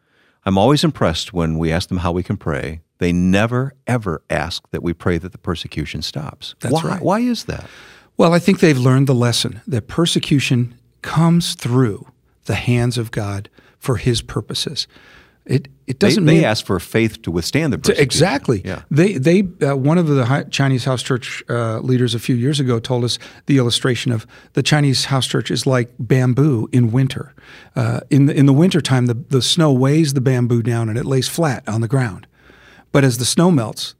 I'm 0.44 0.56
always 0.56 0.84
impressed 0.84 1.32
when 1.32 1.58
we 1.58 1.70
ask 1.70 1.88
them 1.88 1.98
how 1.98 2.12
we 2.12 2.22
can 2.22 2.36
pray. 2.36 2.80
They 2.98 3.12
never, 3.12 3.74
ever 3.86 4.22
ask 4.28 4.68
that 4.70 4.82
we 4.82 4.92
pray 4.92 5.18
that 5.18 5.32
the 5.32 5.38
persecution 5.38 6.02
stops. 6.02 6.54
That's 6.60 6.74
Why? 6.74 6.82
right. 6.82 7.02
Why 7.02 7.20
is 7.20 7.44
that? 7.44 7.68
Well, 8.16 8.34
I 8.34 8.38
think 8.38 8.60
they've 8.60 8.78
learned 8.78 9.06
the 9.06 9.14
lesson 9.14 9.62
that 9.66 9.88
persecution 9.88 10.74
comes 11.02 11.54
through 11.54 12.06
the 12.44 12.54
hands 12.54 12.98
of 12.98 13.10
God 13.10 13.48
for 13.78 13.96
His 13.96 14.20
purposes. 14.20 14.86
It 15.50 15.66
it 15.88 15.98
doesn't. 15.98 16.26
They, 16.26 16.34
they 16.34 16.38
mean, 16.38 16.44
ask 16.44 16.64
for 16.64 16.78
faith 16.78 17.22
to 17.22 17.32
withstand 17.32 17.72
the 17.72 17.78
persecution. 17.78 18.04
exactly. 18.04 18.62
Yeah. 18.64 18.82
They 18.88 19.14
they 19.14 19.40
uh, 19.62 19.76
one 19.76 19.98
of 19.98 20.06
the 20.06 20.46
Chinese 20.50 20.84
house 20.84 21.02
church 21.02 21.42
uh, 21.48 21.80
leaders 21.80 22.14
a 22.14 22.20
few 22.20 22.36
years 22.36 22.60
ago 22.60 22.78
told 22.78 23.02
us 23.02 23.18
the 23.46 23.58
illustration 23.58 24.12
of 24.12 24.28
the 24.52 24.62
Chinese 24.62 25.06
house 25.06 25.26
church 25.26 25.50
is 25.50 25.66
like 25.66 25.90
bamboo 25.98 26.68
in 26.70 26.92
winter. 26.92 27.34
Uh, 27.74 28.00
in 28.10 28.26
the 28.26 28.34
in 28.34 28.46
the 28.46 28.52
wintertime, 28.52 29.06
the 29.06 29.14
the 29.14 29.42
snow 29.42 29.72
weighs 29.72 30.14
the 30.14 30.20
bamboo 30.20 30.62
down 30.62 30.88
and 30.88 30.96
it 30.96 31.04
lays 31.04 31.28
flat 31.28 31.68
on 31.68 31.80
the 31.80 31.88
ground. 31.88 32.28
But 32.92 33.02
as 33.02 33.18
the 33.18 33.24
snow 33.24 33.50
melts, 33.50 33.96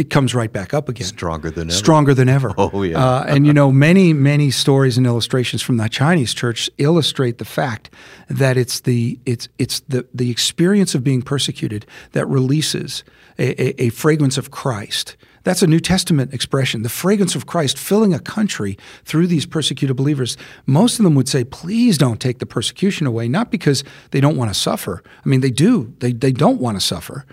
it 0.00 0.08
comes 0.08 0.34
right 0.34 0.50
back 0.50 0.72
up 0.72 0.88
again. 0.88 1.06
Stronger 1.06 1.50
than 1.50 1.68
ever. 1.68 1.76
Stronger 1.76 2.14
than 2.14 2.28
ever. 2.28 2.54
Oh, 2.72 2.82
yeah. 2.82 3.02
Uh, 3.02 3.24
and 3.26 3.46
you 3.46 3.52
know, 3.52 3.72
many, 3.72 4.12
many 4.12 4.50
stories 4.50 4.96
and 4.96 5.06
illustrations 5.06 5.60
from 5.60 5.76
the 5.78 5.88
Chinese 5.88 6.34
church 6.34 6.70
illustrate 6.78 7.38
the 7.38 7.44
fact 7.44 7.90
that 8.28 8.56
it's 8.56 8.80
the, 8.80 9.18
it's, 9.26 9.48
it's 9.58 9.80
the, 9.88 10.06
the 10.14 10.30
experience 10.30 10.94
of 10.94 11.02
being 11.02 11.20
persecuted 11.20 11.84
that 12.12 12.26
releases 12.26 13.02
a, 13.38 13.60
a, 13.60 13.84
a 13.86 13.88
fragrance 13.90 14.38
of 14.38 14.50
Christ. 14.50 15.16
That's 15.42 15.62
a 15.62 15.66
New 15.66 15.80
Testament 15.80 16.34
expression. 16.34 16.82
The 16.82 16.88
fragrance 16.90 17.34
of 17.34 17.46
Christ 17.46 17.78
filling 17.78 18.12
a 18.12 18.20
country 18.20 18.78
through 19.04 19.26
these 19.26 19.46
persecuted 19.46 19.96
believers. 19.96 20.36
Most 20.66 20.98
of 20.98 21.04
them 21.04 21.14
would 21.14 21.28
say, 21.28 21.44
please 21.44 21.96
don't 21.98 22.20
take 22.20 22.38
the 22.38 22.46
persecution 22.46 23.06
away, 23.06 23.26
not 23.26 23.50
because 23.50 23.82
they 24.10 24.20
don't 24.20 24.36
want 24.36 24.52
to 24.52 24.58
suffer. 24.58 25.02
I 25.24 25.28
mean, 25.28 25.40
they 25.40 25.50
do. 25.50 25.94
They, 25.98 26.12
they 26.12 26.32
don't 26.32 26.60
want 26.60 26.78
to 26.78 26.80
suffer 26.80 27.24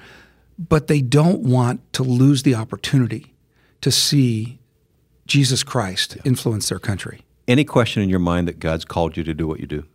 but 0.57 0.87
they 0.87 1.01
don't 1.01 1.41
want 1.41 1.81
to 1.93 2.03
lose 2.03 2.43
the 2.43 2.55
opportunity 2.55 3.33
to 3.81 3.91
see 3.91 4.59
Jesus 5.25 5.63
Christ 5.63 6.15
yeah. 6.15 6.21
influence 6.25 6.69
their 6.69 6.79
country. 6.79 7.21
Any 7.47 7.63
question 7.63 8.03
in 8.03 8.09
your 8.09 8.19
mind 8.19 8.47
that 8.47 8.59
God's 8.59 8.83
called 8.83 9.15
you 9.15 9.23
to 9.23 9.33
do 9.33 9.47
what 9.47 9.59
you 9.59 9.67
do? 9.67 9.85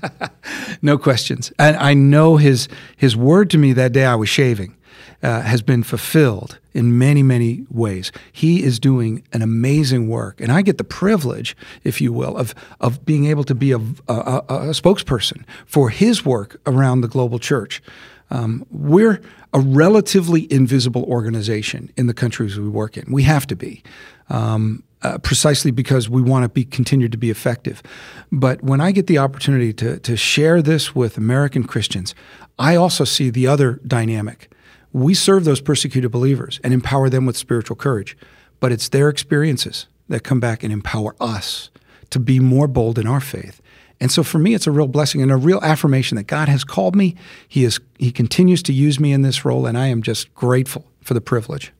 no 0.82 0.98
questions. 0.98 1.52
And 1.58 1.76
I 1.76 1.94
know 1.94 2.36
his 2.36 2.68
his 2.96 3.16
word 3.16 3.50
to 3.50 3.58
me 3.58 3.72
that 3.74 3.92
day 3.92 4.04
I 4.04 4.16
was 4.16 4.28
shaving 4.28 4.76
uh, 5.22 5.42
has 5.42 5.62
been 5.62 5.82
fulfilled 5.82 6.58
in 6.72 6.98
many, 6.98 7.22
many 7.22 7.64
ways. 7.70 8.10
He 8.32 8.62
is 8.62 8.80
doing 8.80 9.22
an 9.32 9.42
amazing 9.42 10.08
work, 10.08 10.40
and 10.40 10.50
I 10.50 10.62
get 10.62 10.78
the 10.78 10.84
privilege, 10.84 11.56
if 11.84 12.00
you 12.00 12.12
will, 12.12 12.36
of 12.36 12.54
of 12.80 13.04
being 13.04 13.26
able 13.26 13.44
to 13.44 13.54
be 13.54 13.72
a, 13.72 13.78
a, 14.08 14.42
a 14.48 14.72
spokesperson 14.72 15.44
for 15.66 15.90
his 15.90 16.24
work 16.24 16.60
around 16.66 17.02
the 17.02 17.08
global 17.08 17.38
church. 17.38 17.82
Um, 18.30 18.64
we're 18.70 19.20
a 19.52 19.60
relatively 19.60 20.50
invisible 20.52 21.04
organization 21.04 21.90
in 21.96 22.06
the 22.06 22.14
countries 22.14 22.58
we 22.58 22.68
work 22.68 22.96
in. 22.96 23.10
We 23.10 23.24
have 23.24 23.46
to 23.48 23.56
be. 23.56 23.82
Um, 24.28 24.84
uh, 25.02 25.16
precisely 25.16 25.70
because 25.70 26.10
we 26.10 26.20
want 26.20 26.42
to 26.42 26.48
be 26.50 26.62
continued 26.62 27.10
to 27.10 27.16
be 27.16 27.30
effective. 27.30 27.82
But 28.30 28.62
when 28.62 28.82
I 28.82 28.92
get 28.92 29.06
the 29.06 29.16
opportunity 29.16 29.72
to 29.72 29.98
to 29.98 30.14
share 30.14 30.60
this 30.60 30.94
with 30.94 31.16
American 31.16 31.64
Christians, 31.64 32.14
I 32.58 32.76
also 32.76 33.04
see 33.04 33.30
the 33.30 33.46
other 33.46 33.80
dynamic. 33.86 34.52
We 34.92 35.14
serve 35.14 35.44
those 35.44 35.62
persecuted 35.62 36.10
believers 36.10 36.60
and 36.62 36.74
empower 36.74 37.08
them 37.08 37.24
with 37.24 37.38
spiritual 37.38 37.76
courage, 37.76 38.14
but 38.60 38.72
it's 38.72 38.90
their 38.90 39.08
experiences 39.08 39.86
that 40.10 40.22
come 40.22 40.38
back 40.38 40.62
and 40.62 40.72
empower 40.72 41.16
us 41.18 41.70
to 42.10 42.20
be 42.20 42.38
more 42.38 42.68
bold 42.68 42.98
in 42.98 43.06
our 43.06 43.20
faith 43.20 43.62
and 44.00 44.10
so 44.10 44.22
for 44.22 44.38
me, 44.38 44.54
it's 44.54 44.66
a 44.66 44.70
real 44.70 44.88
blessing 44.88 45.20
and 45.20 45.30
a 45.30 45.36
real 45.36 45.60
affirmation 45.62 46.16
that 46.16 46.26
God 46.26 46.48
has 46.48 46.64
called 46.64 46.96
me. 46.96 47.16
He 47.46 47.64
is 47.64 47.80
He 47.98 48.10
continues 48.10 48.62
to 48.64 48.72
use 48.72 48.98
me 48.98 49.12
in 49.12 49.22
this 49.22 49.44
role, 49.44 49.66
and 49.66 49.76
I 49.76 49.88
am 49.88 50.02
just 50.02 50.34
grateful 50.34 50.86
for 51.02 51.14
the 51.14 51.20
privilege. 51.20 51.72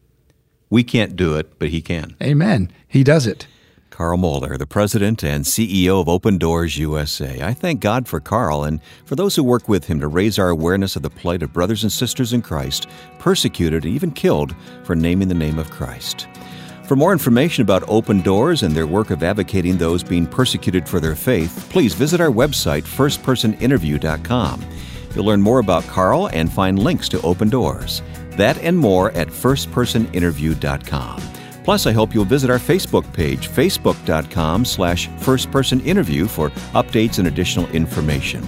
We 0.69 0.85
can't 0.85 1.17
do 1.17 1.37
it, 1.37 1.59
but 1.59 1.71
He 1.71 1.81
can. 1.81 2.17
Amen. 2.23 2.71
He 2.87 3.03
does 3.03 3.27
it. 3.27 3.47
Carl 4.01 4.17
Moeller, 4.17 4.57
the 4.57 4.67
president 4.67 5.23
and 5.23 5.45
CEO 5.45 6.01
of 6.01 6.09
Open 6.09 6.39
Doors 6.39 6.79
USA. 6.79 7.43
I 7.43 7.53
thank 7.53 7.81
God 7.81 8.09
for 8.09 8.19
Carl 8.19 8.65
and 8.65 8.81
for 9.05 9.15
those 9.15 9.37
who 9.37 9.45
work 9.45 9.69
with 9.69 9.89
him 9.89 10.01
to 10.01 10.09
raise 10.09 10.39
our 10.39 10.49
awareness 10.49 10.97
of 10.97 11.03
the 11.03 11.11
plight 11.11 11.43
of 11.43 11.53
brothers 11.53 11.83
and 11.83 11.93
sisters 11.93 12.33
in 12.33 12.41
Christ, 12.41 12.87
persecuted 13.19 13.85
and 13.85 13.93
even 13.93 14.11
killed 14.11 14.55
for 14.85 14.97
naming 14.97 15.29
the 15.29 15.35
name 15.35 15.59
of 15.59 15.71
Christ. 15.71 16.29
For 16.91 16.97
more 16.97 17.13
information 17.13 17.63
about 17.63 17.89
Open 17.89 18.21
Doors 18.21 18.65
and 18.65 18.75
their 18.75 18.89
work 18.89 19.11
of 19.11 19.23
advocating 19.23 19.77
those 19.77 20.03
being 20.03 20.27
persecuted 20.27 20.89
for 20.89 20.99
their 20.99 21.15
faith, 21.15 21.69
please 21.71 21.95
visit 21.95 22.21
our 22.21 22.33
website, 22.33 22.83
firstpersoninterview.com. 22.83 24.67
You'll 25.15 25.25
learn 25.25 25.41
more 25.41 25.61
about 25.61 25.85
Carl 25.85 26.29
and 26.33 26.53
find 26.53 26.81
links 26.81 27.09
to 27.11 27.23
Open 27.23 27.49
Doors. 27.49 28.03
That 28.31 28.59
and 28.59 28.77
more 28.77 29.13
at 29.13 29.29
firstpersoninterview.com. 29.29 31.23
Plus, 31.63 31.87
I 31.87 31.93
hope 31.93 32.13
you'll 32.13 32.25
visit 32.25 32.51
our 32.51 32.59
Facebook 32.59 33.13
page, 33.13 33.49
facebook.com 33.49 34.65
slash 34.65 35.09
firstpersoninterview 35.11 36.29
for 36.29 36.51
updates 36.75 37.21
and 37.21 37.29
additional 37.29 37.69
information. 37.69 38.43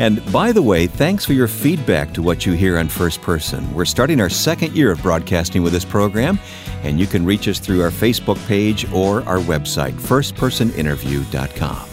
And 0.00 0.20
by 0.32 0.50
the 0.50 0.62
way, 0.62 0.86
thanks 0.86 1.26
for 1.26 1.34
your 1.34 1.46
feedback 1.46 2.14
to 2.14 2.22
what 2.22 2.46
you 2.46 2.54
hear 2.54 2.78
on 2.78 2.88
First 2.88 3.20
Person. 3.20 3.70
We're 3.74 3.84
starting 3.84 4.18
our 4.18 4.30
second 4.30 4.74
year 4.74 4.90
of 4.90 5.02
broadcasting 5.02 5.62
with 5.62 5.74
this 5.74 5.84
program, 5.84 6.38
and 6.82 6.98
you 6.98 7.06
can 7.06 7.26
reach 7.26 7.46
us 7.48 7.58
through 7.58 7.82
our 7.82 7.90
Facebook 7.90 8.38
page 8.48 8.90
or 8.94 9.22
our 9.24 9.40
website, 9.40 9.92
firstpersoninterview.com. 9.92 11.88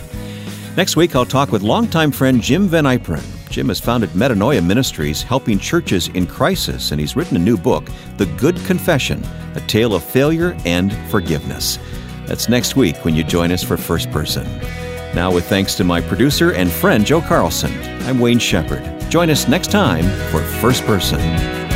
Next 0.77 0.95
week, 0.95 1.17
I'll 1.17 1.25
talk 1.25 1.51
with 1.51 1.63
longtime 1.63 2.13
friend 2.13 2.41
Jim 2.41 2.69
Van 2.69 2.85
Yperen. 2.85 3.25
Jim 3.49 3.67
has 3.67 3.81
founded 3.81 4.11
Metanoia 4.11 4.65
Ministries, 4.65 5.21
helping 5.21 5.59
churches 5.59 6.07
in 6.09 6.27
crisis, 6.27 6.91
and 6.91 7.01
he's 7.01 7.17
written 7.17 7.35
a 7.35 7.41
new 7.41 7.57
book, 7.57 7.89
The 8.15 8.27
Good 8.37 8.55
Confession 8.65 9.21
A 9.55 9.59
Tale 9.67 9.93
of 9.93 10.01
Failure 10.01 10.55
and 10.63 10.95
Forgiveness. 11.09 11.77
That's 12.25 12.47
next 12.47 12.77
week 12.77 13.03
when 13.03 13.15
you 13.15 13.25
join 13.25 13.51
us 13.51 13.63
for 13.63 13.75
First 13.75 14.09
Person. 14.11 14.47
Now, 15.17 15.31
with 15.31 15.49
thanks 15.49 15.73
to 15.77 15.83
my 15.83 15.99
producer 15.99 16.53
and 16.53 16.71
friend 16.71 17.03
Joe 17.03 17.21
Carlson, 17.21 17.71
I'm 18.03 18.19
Wayne 18.19 18.37
Shepherd. 18.37 19.09
Join 19.09 19.31
us 19.31 19.47
next 19.47 19.71
time 19.71 20.03
for 20.29 20.43
First 20.61 20.85
Person. 20.85 21.66